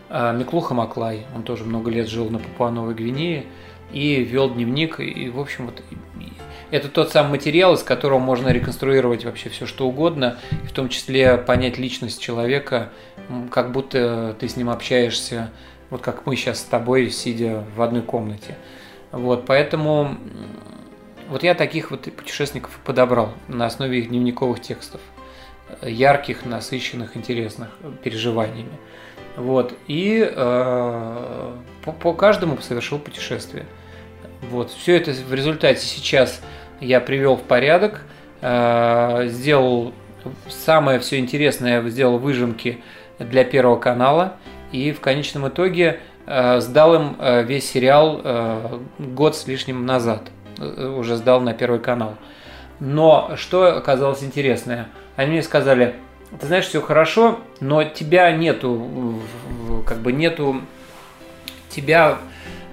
[0.08, 3.44] а, Миклуха Маклай, он тоже много лет жил на Папуановой Гвинее,
[3.92, 5.00] и вел дневник.
[5.00, 5.82] И, в общем, вот
[6.72, 11.36] это тот самый материал, из которого можно реконструировать вообще все, что угодно, в том числе
[11.36, 12.90] понять личность человека,
[13.50, 15.50] как будто ты с ним общаешься,
[15.90, 18.56] вот как мы сейчас с тобой, сидя в одной комнате.
[19.12, 20.16] Вот, поэтому
[21.28, 25.02] вот я таких вот путешественников подобрал на основе их дневниковых текстов,
[25.82, 27.68] ярких, насыщенных, интересных
[28.02, 28.78] переживаниями.
[29.36, 33.66] Вот, и э, по, по каждому совершил путешествие.
[34.50, 36.40] Вот, все это в результате сейчас
[36.82, 38.02] я привел в порядок,
[38.40, 39.92] э, сделал
[40.48, 42.82] самое все интересное, сделал выжимки
[43.18, 44.36] для Первого канала,
[44.72, 50.22] и в конечном итоге э, сдал им э, весь сериал год с лишним назад–
[50.58, 52.14] уже сдал на Первый канал.
[52.80, 54.88] Но что оказалось интересное?
[55.16, 55.94] Они мне сказали,
[56.40, 59.20] ты знаешь, все хорошо, но тебя нету,
[59.86, 60.62] как бы нету
[61.68, 62.18] тебя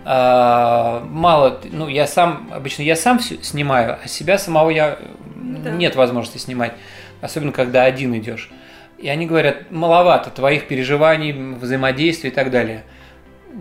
[0.10, 4.97] мало, ну я сам, обычно я сам все снимаю, а себя самого я
[5.36, 5.70] да.
[5.70, 6.74] нет возможности снимать,
[7.22, 8.49] особенно когда один идешь.
[8.97, 12.84] И они говорят, маловато твоих переживаний, взаимодействия и так далее.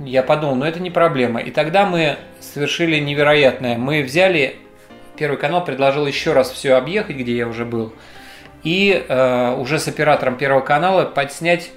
[0.05, 1.41] Я подумал, ну это не проблема.
[1.41, 3.77] И тогда мы совершили невероятное.
[3.77, 4.57] Мы взяли,
[5.19, 7.93] Первый канал предложил еще раз все объехать, где я уже был,
[8.63, 11.71] и э, уже с оператором Первого канала подснять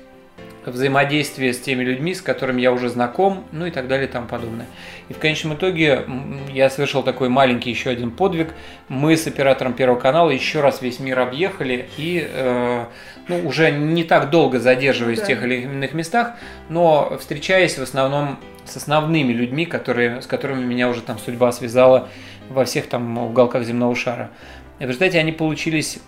[0.65, 4.27] взаимодействие с теми людьми, с которыми я уже знаком, ну и так далее и тому
[4.27, 4.67] подобное.
[5.09, 6.05] И в конечном итоге
[6.53, 8.53] я совершил такой маленький еще один подвиг.
[8.87, 12.85] Мы с оператором Первого канала еще раз весь мир объехали и э,
[13.27, 15.25] ну, уже не так долго задерживаясь да.
[15.25, 16.33] в тех или иных местах,
[16.69, 22.09] но встречаясь в основном с основными людьми, которые, с которыми меня уже там судьба связала
[22.49, 24.29] во всех там уголках земного шара.
[24.79, 25.99] И в результате они получились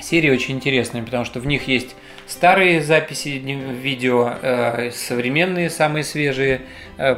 [0.00, 1.94] серии очень интересные, потому что в них есть
[2.30, 6.62] старые записи видео, э, современные, самые свежие,
[6.96, 7.16] э,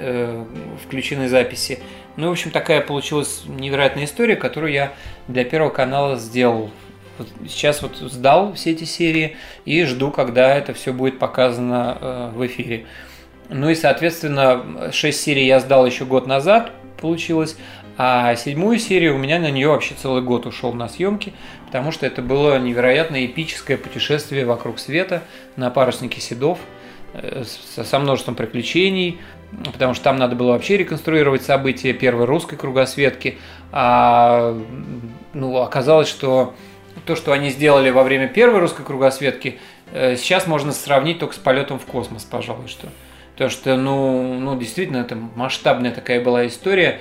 [0.00, 0.44] э,
[0.84, 1.78] включены записи.
[2.16, 4.92] Ну, в общем, такая получилась невероятная история, которую я
[5.28, 6.70] для Первого канала сделал.
[7.46, 12.86] Сейчас вот сдал все эти серии и жду, когда это все будет показано в эфире.
[13.50, 17.56] Ну и, соответственно, 6 серий я сдал еще год назад, получилось,
[18.02, 21.34] а седьмую серию у меня на нее вообще целый год ушел на съемки,
[21.70, 25.22] потому что это было невероятно эпическое путешествие вокруг света
[25.54, 26.58] на паруснике Седов
[27.12, 29.20] э, со множеством приключений,
[29.72, 33.38] потому что там надо было вообще реконструировать события первой русской кругосветки,
[33.70, 34.58] а
[35.32, 36.54] ну, оказалось, что
[37.06, 39.60] то, что они сделали во время первой русской кругосветки,
[39.92, 42.88] э, сейчас можно сравнить только с полетом в космос, пожалуй, что.
[43.34, 46.98] Потому что, ну, ну, действительно, это масштабная такая была история,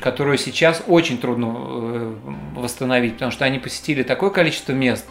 [0.00, 2.14] которую сейчас очень трудно э,
[2.54, 5.06] восстановить, потому что они посетили такое количество мест.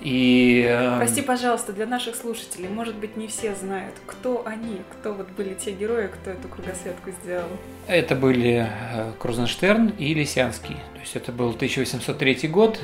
[0.00, 0.64] И...
[0.66, 5.28] Э, Прости, пожалуйста, для наших слушателей, может быть, не все знают, кто они, кто вот
[5.30, 7.48] были те герои, кто эту кругосветку сделал.
[7.86, 10.76] Это были э, Крузенштерн и Лисянский.
[10.94, 12.80] То есть это был 1803 год.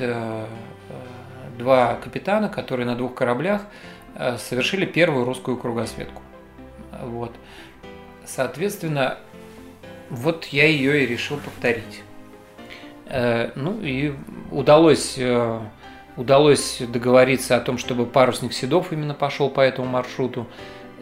[1.57, 3.61] Два капитана, которые на двух кораблях
[4.39, 6.23] совершили первую русскую кругосветку.
[7.03, 7.31] Вот.
[8.25, 9.19] Соответственно,
[10.13, 12.03] вот я ее и решил повторить.
[13.07, 14.13] Э, ну и
[14.51, 15.59] удалось, э,
[16.15, 20.47] удалось договориться о том, чтобы парусник Седов именно пошел по этому маршруту,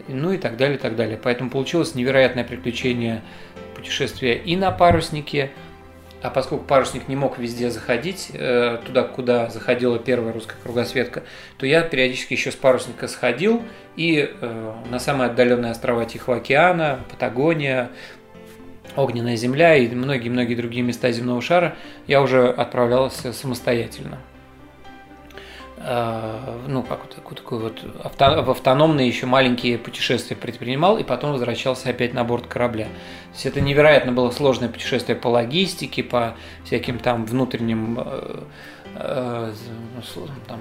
[0.07, 1.20] ну и так далее, и так далее.
[1.22, 3.22] Поэтому получилось невероятное приключение
[3.76, 5.51] путешествия и на паруснике,
[6.22, 11.24] а поскольку парусник не мог везде заходить, э, туда, куда заходила первая русская кругосветка,
[11.57, 13.62] то я периодически еще с парусника сходил
[13.97, 14.34] и
[14.89, 17.89] на самые отдаленные острова Тихого океана, Патагония,
[18.96, 21.76] Огненная земля и многие-многие другие места земного шара
[22.08, 24.18] я уже отправлялся самостоятельно.
[25.84, 31.32] Э, ну, как вот такой вот авто, в автономные еще маленькие путешествия предпринимал и потом
[31.32, 32.86] возвращался опять на борт корабля.
[32.86, 36.36] То есть это невероятно было сложное путешествие по логистике, по
[36.66, 38.44] всяким там внутренним э,
[38.96, 39.54] э,
[40.16, 40.60] ну, там,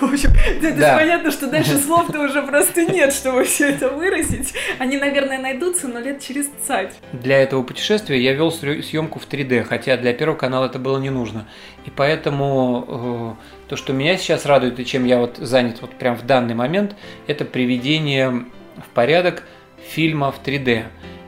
[0.00, 0.30] в общем,
[0.62, 0.96] это да.
[0.96, 4.54] понятно, что дальше слов-то уже просто нет, чтобы все это выразить.
[4.78, 6.94] Они, наверное, найдутся, но лет через цать.
[7.12, 11.10] Для этого путешествия я вел съемку в 3D, хотя для первого канала это было не
[11.10, 11.46] нужно.
[11.84, 13.36] И поэтому
[13.68, 16.54] э, то, что меня сейчас радует и чем я вот занят вот прям в данный
[16.54, 18.44] момент, это приведение
[18.76, 19.44] в порядок
[19.88, 20.84] фильма в 3D.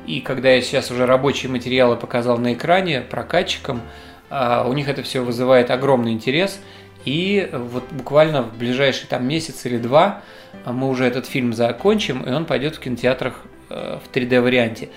[0.07, 3.83] И когда я сейчас уже рабочие материалы показал на экране прокатчикам,
[4.31, 6.61] э, у них это все вызывает огромный интерес–
[7.05, 10.23] и вот буквально в ближайший там месяц или два
[10.65, 14.89] а, мы уже этот фильм закончим, и он пойдет в кинотеатрах э, в 3D варианте.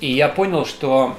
[0.00, 1.16] И я понял, что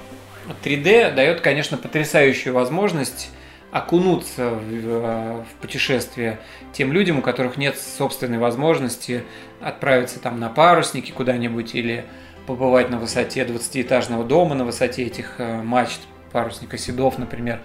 [0.64, 3.30] 3D дает, конечно, потрясающую возможность
[3.72, 6.40] окунуться в, в путешествие
[6.74, 9.24] тем людям, у которых нет собственной возможности
[9.62, 12.06] отправиться там на парусники куда-нибудь или
[12.48, 16.02] побывать на высоте 20-этажного дома, на высоте этих э, мачт,
[16.32, 17.62] парусника седов, например,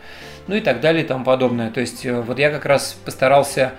[0.46, 1.70] ну и так далее и тому подобное.
[1.70, 3.72] То есть э, вот я как раз постарался,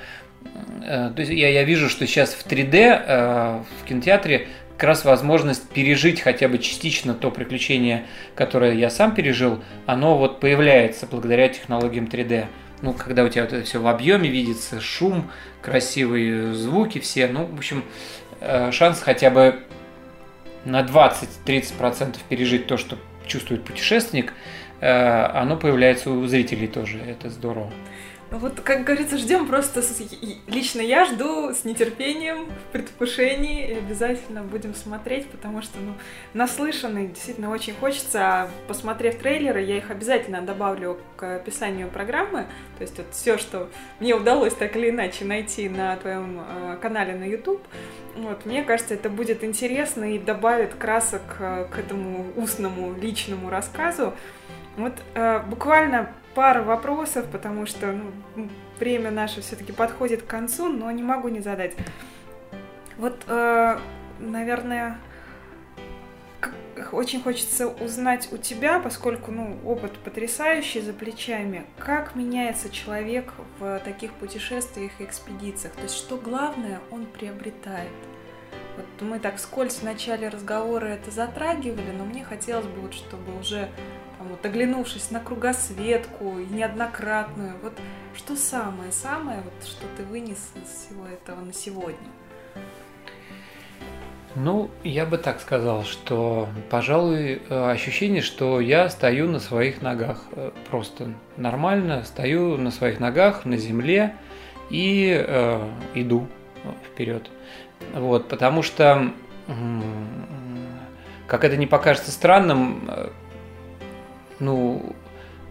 [0.81, 6.21] то есть я, я вижу, что сейчас в 3D в кинотеатре как раз возможность пережить
[6.21, 12.45] хотя бы частично то приключение, которое я сам пережил, оно вот появляется благодаря технологиям 3D
[12.81, 15.29] ну, когда у тебя вот это все в объеме видится, шум,
[15.61, 17.83] красивые звуки все, ну, в общем,
[18.39, 19.63] э, шанс хотя бы
[20.65, 24.33] на 20-30% пережить то, что чувствует путешественник, э,
[24.81, 27.71] оно появляется у зрителей тоже, это здорово.
[28.29, 29.81] Вот, как говорится, ждем просто,
[30.47, 35.93] лично я жду с нетерпением, в предвкушении, и обязательно будем смотреть, потому что, ну,
[36.33, 42.47] наслышанный действительно очень хочется, а посмотрев трейлеры, я их обязательно добавлю к описанию программы,
[42.77, 43.69] то есть вот все, что
[44.01, 47.61] мне удалось так или иначе найти на твоем э, канале на YouTube,
[48.17, 54.13] вот, мне кажется, это будет интересно и добавит красок э, к этому устному личному рассказу.
[54.77, 57.99] Вот э, буквально пара вопросов, потому что
[58.35, 58.47] ну,
[58.79, 61.75] время наше все-таки подходит к концу, но не могу не задать.
[62.97, 63.77] Вот, э,
[64.19, 64.99] наверное,
[66.91, 73.79] очень хочется узнать у тебя, поскольку ну, опыт потрясающий за плечами, как меняется человек в
[73.79, 75.73] таких путешествиях и экспедициях?
[75.73, 77.91] То есть что главное он приобретает?
[78.77, 83.39] Вот мы так вскользь в начале разговора это затрагивали, но мне хотелось бы, вот, чтобы
[83.39, 83.69] уже
[84.19, 87.73] вот, оглянувшись на кругосветку неоднократную, вот
[88.15, 92.07] что самое-самое, вот, что ты вынес из всего этого на сегодня?
[94.39, 100.21] Ну, я бы так сказал, что, пожалуй, ощущение, что я стою на своих ногах.
[100.33, 104.13] Э, просто нормально стою на своих ногах, на земле
[104.69, 106.27] и э, иду
[106.85, 107.31] вперед.
[107.95, 109.11] Вот, потому что,
[111.25, 113.09] как это не покажется странным, э,
[114.39, 114.95] ну,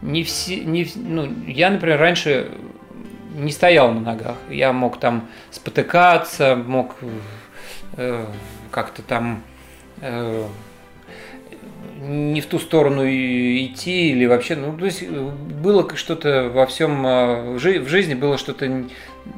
[0.02, 2.50] не все, не, ну, я, например, раньше
[3.34, 4.36] не стоял на ногах.
[4.50, 6.96] Я мог там спотыкаться, мог
[7.96, 8.24] э,
[8.70, 9.42] как-то там
[10.00, 10.46] э,
[12.00, 17.06] не в ту сторону идти или вообще, ну, то есть э, было что-то во всем,
[17.06, 18.84] э, в жизни было что-то,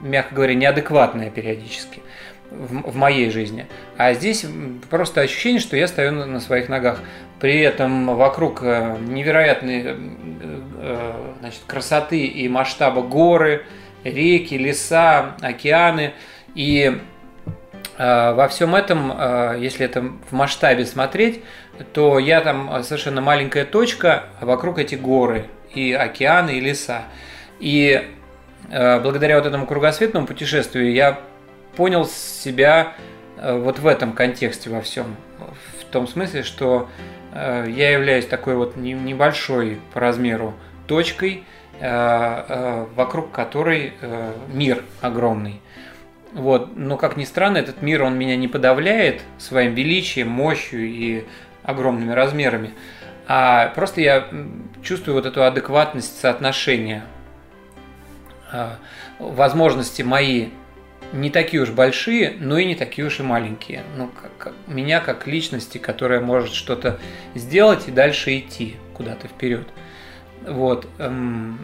[0.03, 2.03] мягко говоря, неадекватное периодически
[2.51, 3.67] в, в моей жизни.
[3.97, 4.45] А здесь
[4.91, 7.01] просто ощущение, что я стою на, на своих ногах.
[7.41, 9.97] При этом вокруг э, невероятной э,
[10.81, 13.65] э, значит, красоты и масштаба горы,
[14.03, 16.15] реки, леса, океаны.
[16.55, 16.99] И
[17.99, 19.13] во всем этом,
[19.61, 21.43] если это в масштабе смотреть,
[21.93, 27.03] то я там совершенно маленькая точка, а вокруг эти горы и океаны, и леса.
[27.59, 28.09] И
[28.69, 31.19] благодаря вот этому кругосветному путешествию я
[31.79, 32.93] понял себя
[33.43, 35.17] вот в этом контексте во всем.
[35.81, 36.89] В том смысле, что
[37.33, 40.55] Э, я являюсь такой вот небольшой по размеру
[40.87, 41.45] точкой,
[41.81, 43.93] э, э, вокруг которой
[44.49, 45.61] мир огромный.
[46.33, 46.77] Вот.
[46.77, 51.25] Но, как ни странно, этот мир, он меня не подавляет своим величием, мощью и
[51.63, 52.71] огромными размерами,
[53.27, 54.29] а просто я
[54.83, 57.05] чувствую вот эту адекватность соотношения.
[59.19, 60.49] Возможности мои
[61.13, 63.83] не такие уж большие, но и не такие уж и маленькие.
[63.97, 66.99] Ну, как, меня как личности, которая может что-то
[67.35, 69.67] сделать и дальше идти куда-то вперед.
[70.47, 70.87] Вот.
[70.99, 71.59] Эм,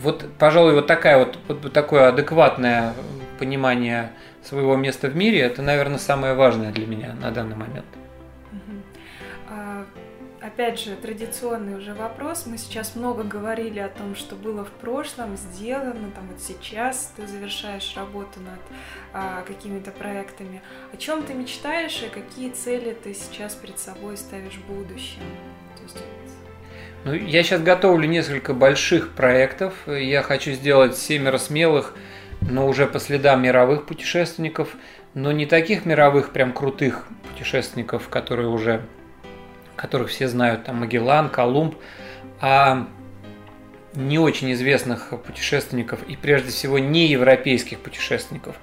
[0.00, 2.94] вот, пожалуй, вот такая вот, вот такое адекватное
[3.38, 4.10] понимание
[4.42, 7.86] своего места в мире, это, наверное, самое важное для меня на данный момент
[10.56, 12.46] опять же, традиционный уже вопрос.
[12.46, 17.26] Мы сейчас много говорили о том, что было в прошлом, сделано, там вот сейчас ты
[17.26, 18.60] завершаешь работу над
[19.12, 20.62] а, какими-то проектами.
[20.94, 25.20] О чем ты мечтаешь и какие цели ты сейчас перед собой ставишь в будущем?
[27.04, 29.74] Ну, я сейчас готовлю несколько больших проектов.
[29.86, 31.94] Я хочу сделать семеро смелых,
[32.40, 34.70] но уже по следам мировых путешественников,
[35.12, 38.86] но не таких мировых прям крутых путешественников, которые уже
[39.76, 41.74] которых все знают, там Магеллан, Колумб,
[42.40, 42.88] а
[43.94, 48.56] не очень известных путешественников и прежде всего не европейских путешественников,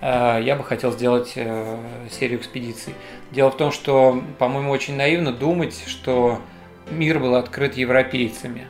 [0.00, 1.78] а, я бы хотел сделать э,
[2.10, 2.94] серию экспедиций.
[3.30, 6.40] Дело в том, что, по-моему, очень наивно думать, что
[6.90, 8.68] мир был открыт европейцами.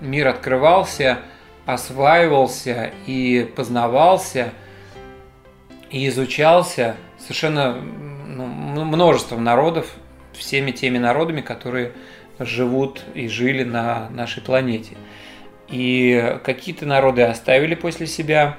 [0.00, 1.20] Мир открывался,
[1.64, 4.52] осваивался и познавался
[5.90, 7.72] и изучался совершенно
[8.26, 9.94] ну, множеством народов
[10.36, 11.92] всеми теми народами, которые
[12.38, 14.96] живут и жили на нашей планете.
[15.68, 18.56] И какие-то народы оставили после себя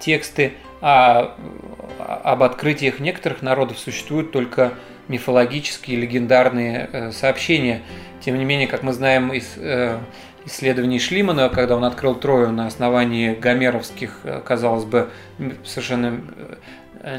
[0.00, 1.36] тексты, а
[1.98, 4.74] об открытиях некоторых народов существуют только
[5.08, 7.82] мифологические, легендарные э, сообщения.
[8.20, 9.98] Тем не менее, как мы знаем из э,
[10.44, 15.08] исследований Шлимана, когда он открыл Трою на основании гомеровских, э, казалось бы,
[15.64, 16.20] совершенно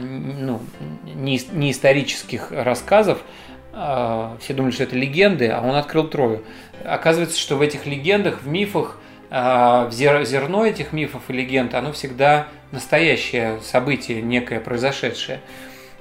[0.02, 0.60] ну,
[1.04, 1.38] не,
[1.72, 3.24] исторических рассказов, а,
[3.72, 6.44] все думали, что это легенды, а он открыл Трою.
[6.84, 9.00] Оказывается, что в этих легендах, в мифах,
[9.30, 15.42] а, в зерно этих мифов и легенд, оно всегда настоящее событие, некое произошедшее.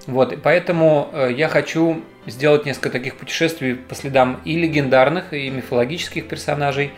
[0.06, 5.50] Вот, и поэтому э, я хочу сделать несколько таких путешествий по следам и легендарных, и
[5.50, 6.92] мифологических персонажей,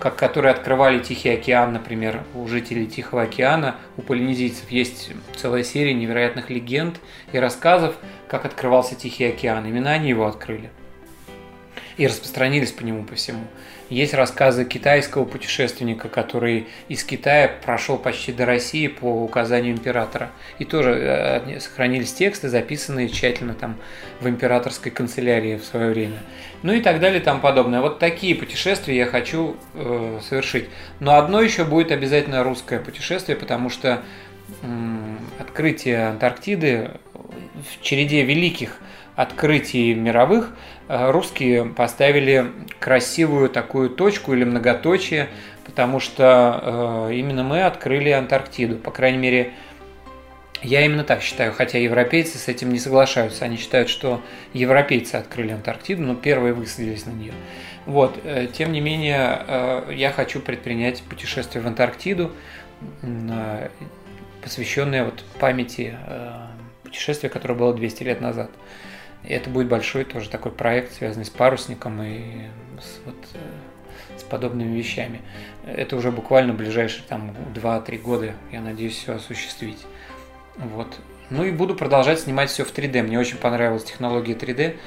[0.00, 5.92] как которые открывали Тихий океан, например, у жителей Тихого океана, у полинезийцев есть целая серия
[5.92, 6.98] невероятных легенд
[7.32, 7.94] и рассказов,
[8.26, 9.66] как открывался Тихий океан.
[9.66, 10.70] Именно они его открыли
[11.98, 13.44] и распространились по нему по всему.
[13.90, 20.30] Есть рассказы китайского путешественника, который из Китая прошел почти до России по указанию императора.
[20.60, 23.76] И тоже э, сохранились тексты, записанные тщательно там
[24.20, 26.18] в императорской канцелярии в свое время.
[26.62, 27.80] Ну и так далее тому подобное.
[27.80, 30.68] Вот такие путешествия я хочу э, совершить.
[31.00, 34.02] Но одно еще будет обязательно русское путешествие, потому что
[34.62, 34.66] э,
[35.40, 36.92] открытие Антарктиды
[37.68, 38.78] в череде великих
[39.20, 40.54] открытий мировых
[40.88, 42.46] э, русские поставили
[42.78, 45.28] красивую такую точку или многоточие,
[45.66, 48.76] потому что э, именно мы открыли Антарктиду.
[48.76, 49.52] По крайней мере,
[50.62, 53.44] я именно так считаю, хотя европейцы с этим не соглашаются.
[53.44, 54.22] Они считают, что
[54.54, 57.34] европейцы открыли Антарктиду, но первые высадились на нее.
[57.84, 58.18] Вот.
[58.24, 62.32] Э, тем не менее, я хочу предпринять путешествие в Антарктиду,
[64.42, 65.94] посвященное вот памяти
[66.82, 68.50] путешествия, которое было 200 лет назад.
[69.24, 72.48] И это будет большой тоже такой проект, связанный с парусником и
[72.80, 75.20] с, вот, э, с подобными вещами.
[75.66, 79.84] Это уже буквально ближайшие там 2-3 года, я надеюсь, все осуществить.
[80.56, 80.88] Вот.
[81.28, 83.02] Ну и буду продолжать снимать все в 3D.
[83.02, 84.78] Мне очень понравилась технология 3D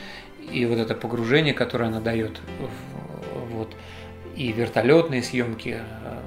[0.51, 2.41] и вот это погружение, которое она дает.
[3.51, 3.73] Вот.
[4.35, 5.79] И вертолетные съемки.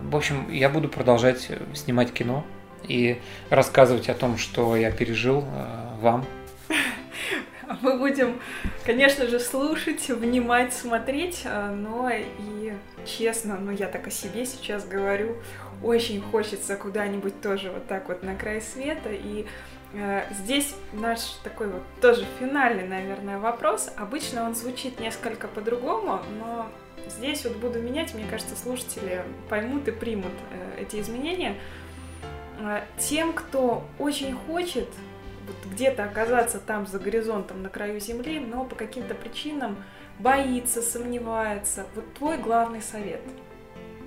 [0.03, 2.47] В общем, я буду продолжать снимать кино
[2.87, 6.25] и рассказывать о том, что я пережил э, вам,
[7.83, 8.41] мы будем,
[8.85, 12.72] конечно же, слушать, внимать, смотреть, а, но и
[13.05, 15.37] честно, ну я так о себе сейчас говорю,
[15.83, 19.11] очень хочется куда-нибудь тоже вот так вот на край света.
[19.11, 19.47] И
[19.93, 23.91] э, здесь наш такой вот тоже финальный, наверное, вопрос.
[23.97, 26.68] Обычно он звучит несколько по-другому, но
[27.09, 31.57] здесь вот буду менять, мне кажется, слушатели поймут и примут э, эти изменения.
[32.59, 34.89] Э, тем, кто очень хочет
[35.47, 39.76] вот где-то оказаться там за горизонтом на краю земли, но по каким-то причинам
[40.18, 41.86] боится, сомневается.
[41.94, 43.20] Вот твой главный совет.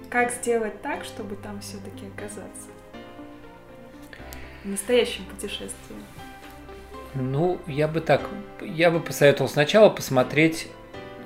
[0.09, 2.67] Как сделать так, чтобы там все-таки оказаться?
[4.63, 5.95] В настоящем путешествии.
[7.15, 8.21] Ну, я бы так,
[8.61, 10.67] я бы посоветовал сначала посмотреть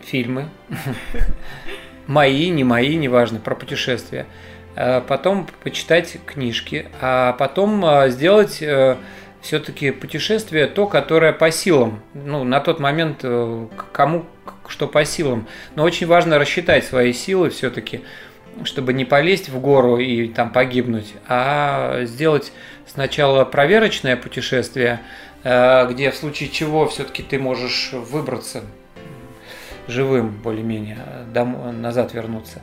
[0.01, 0.49] фильмы,
[2.07, 4.27] мои, не мои, неважно, про путешествия.
[4.75, 8.97] Э, потом почитать книжки, а потом э, сделать э,
[9.43, 12.01] все-таки путешествие то, которое по силам.
[12.13, 14.25] Ну, на тот момент э, кому
[14.67, 15.47] что по силам.
[15.75, 18.01] Но очень важно рассчитать свои силы все-таки,
[18.63, 22.53] чтобы не полезть в гору и там погибнуть, а сделать
[22.87, 25.01] сначала проверочное путешествие,
[25.43, 28.63] э, где в случае чего все-таки ты можешь выбраться
[29.87, 30.97] живым более-менее,
[31.73, 32.61] назад вернуться.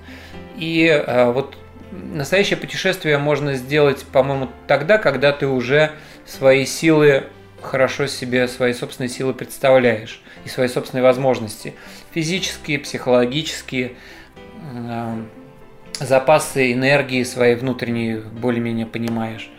[0.57, 1.57] И э, вот
[1.91, 5.93] настоящее путешествие можно сделать, по-моему, тогда, когда ты уже
[6.25, 7.25] свои силы
[7.61, 11.75] хорошо себе свои собственные силы представляешь и свои собственные возможности
[12.13, 13.93] физические, психологические,
[14.73, 15.23] э,
[15.99, 19.51] запасы энергии своей внутренней более-менее понимаешь.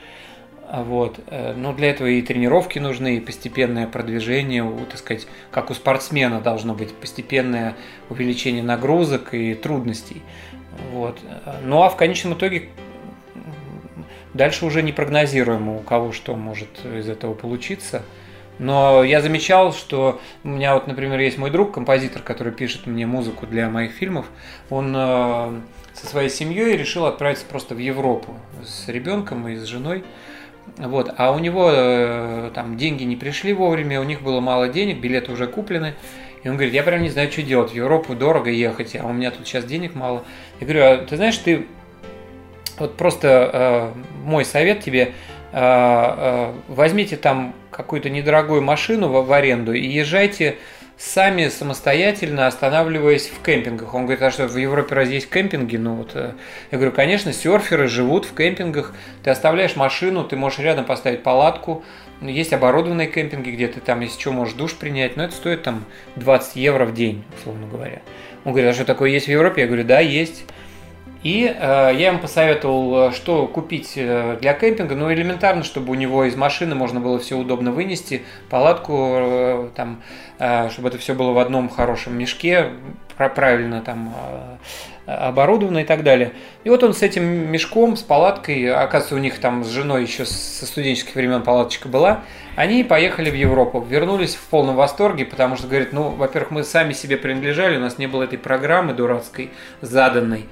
[0.71, 1.19] Вот.
[1.27, 6.41] Э, но для этого и тренировки нужны, и постепенное продвижение, так сказать, как у спортсмена
[6.41, 7.75] должно быть постепенное
[8.09, 10.21] увеличение нагрузок и трудностей.
[10.91, 11.19] Вот.
[11.63, 12.69] Ну а в конечном итоге
[14.33, 18.01] Дальше уже не прогнозируемо, у кого что может из этого получиться.
[18.59, 23.05] Но я замечал, что у меня вот, например, есть мой друг, композитор, который пишет мне
[23.05, 24.27] музыку для моих фильмов.
[24.69, 25.61] Он э,
[25.93, 30.03] со своей семьей решил отправиться просто в Европу с ребенком и с женой.
[30.77, 31.11] Вот.
[31.17, 35.31] А у него э, там деньги не пришли вовремя, у них было мало денег, билеты
[35.31, 35.95] уже куплены.
[36.43, 39.13] И он говорит, я прям не знаю, что делать, в Европу дорого ехать, а у
[39.13, 40.23] меня тут сейчас денег мало.
[40.59, 41.67] Я говорю, а ты знаешь, ты
[42.79, 43.91] вот просто э,
[44.23, 45.13] мой совет тебе,
[45.51, 50.57] э, э, возьмите там какую-то недорогую машину в, в аренду и езжайте
[50.97, 53.93] сами самостоятельно останавливаясь в кемпингах.
[53.95, 55.77] Он говорит, а что в Европе разве есть кемпинги?
[55.77, 56.33] Ну вот, э,
[56.71, 58.93] я говорю, конечно, серферы живут в кемпингах.
[59.23, 61.83] Ты оставляешь машину, ты можешь рядом поставить палатку.
[62.21, 65.85] Есть оборудованные кемпинги, где ты там, если что, можешь душ принять, но это стоит там
[66.17, 68.01] 20 евро в день, условно говоря.
[68.45, 69.61] Он говорит, а что такое есть в Европе?
[69.61, 70.45] Я говорю, да, есть.
[71.23, 74.95] И э, я ему посоветовал, э, что купить э, для кемпинга.
[74.95, 80.01] Ну, элементарно, чтобы у него из машины можно было все удобно вынести, палатку, э, там,
[80.39, 82.69] э, чтобы это все было в одном хорошем мешке,
[83.29, 84.15] правильно там
[85.05, 86.31] э, оборудовано и так далее.
[86.63, 90.25] И вот он с этим мешком, с палаткой, оказывается, у них там с женой еще
[90.25, 92.21] со студенческих времен палаточка была,
[92.55, 96.93] они поехали в Европу, вернулись в полном восторге, потому что, говорит, ну, во-первых, мы сами
[96.93, 99.51] себе принадлежали, у нас не было этой программы дурацкой,
[99.81, 100.45] заданной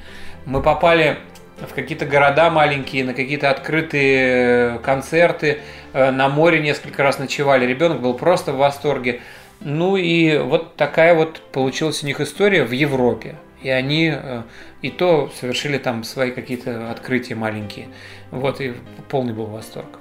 [0.46, 1.18] мы попали
[1.58, 5.60] в какие-то города маленькие, на какие-то открытые концерты,
[5.94, 7.66] э, на море несколько раз ночевали.
[7.66, 9.22] Ребенок был просто в восторге.
[9.60, 13.36] Ну и вот такая вот получилась у них история в Европе.
[13.62, 14.44] И они э,
[14.82, 17.90] и то совершили там свои какие-то открытия маленькие.
[18.32, 18.74] Вот, и
[19.10, 20.00] полный был восторг.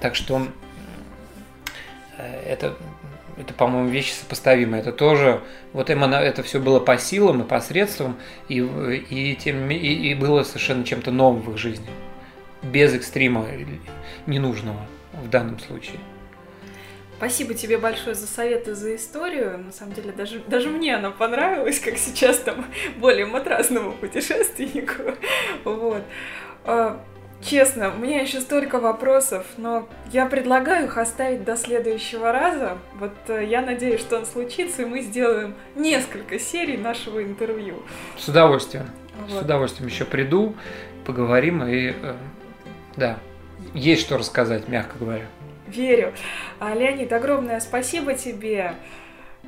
[0.00, 0.46] Так что
[2.18, 2.76] э, это
[3.40, 4.80] это, по-моему, вещи сопоставимые.
[4.80, 5.40] Это тоже,
[5.72, 8.16] вот именно это все было по силам и посредством,
[8.48, 11.88] и, и, тем, и, и было совершенно чем-то новым в их жизни.
[12.62, 13.46] Без экстрима
[14.26, 15.98] ненужного в данном случае.
[17.16, 19.58] Спасибо тебе большое за советы, за историю.
[19.58, 22.64] На самом деле, даже, даже мне она понравилась, как сейчас там
[22.96, 25.02] более матрасному путешественнику.
[25.64, 26.02] Вот.
[27.42, 32.76] Честно, у меня еще столько вопросов, но я предлагаю их оставить до следующего раза.
[32.98, 37.82] Вот э, я надеюсь, что он случится, и мы сделаем несколько серий нашего интервью.
[38.18, 38.90] С удовольствием.
[39.28, 39.40] Вот.
[39.40, 40.54] С удовольствием еще приду,
[41.06, 42.14] поговорим и э,
[42.96, 43.18] да,
[43.72, 45.24] есть что рассказать, мягко говоря.
[45.66, 46.12] Верю.
[46.58, 48.74] А, Леонид, огромное спасибо тебе.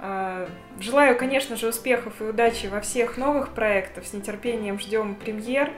[0.05, 0.49] А,
[0.81, 4.05] желаю, конечно же, успехов и удачи во всех новых проектах.
[4.05, 5.71] С нетерпением ждем премьер.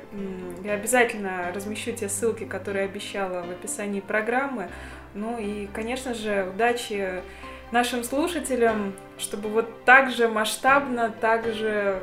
[0.64, 4.70] Я обязательно размещу те ссылки, которые обещала в описании программы.
[5.12, 7.22] Ну и, конечно же, удачи
[7.70, 12.00] нашим слушателям, чтобы вот так же масштабно, так же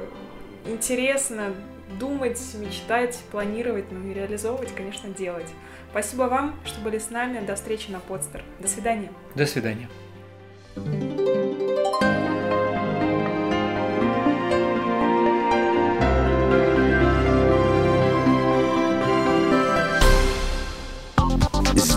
[0.68, 1.56] интересно
[1.98, 5.48] думать, мечтать, планировать, ну и реализовывать, конечно, делать.
[5.90, 7.44] Спасибо вам, что были с нами.
[7.44, 8.44] До встречи на подстер.
[8.60, 9.12] До свидания.
[9.34, 9.90] До свидания.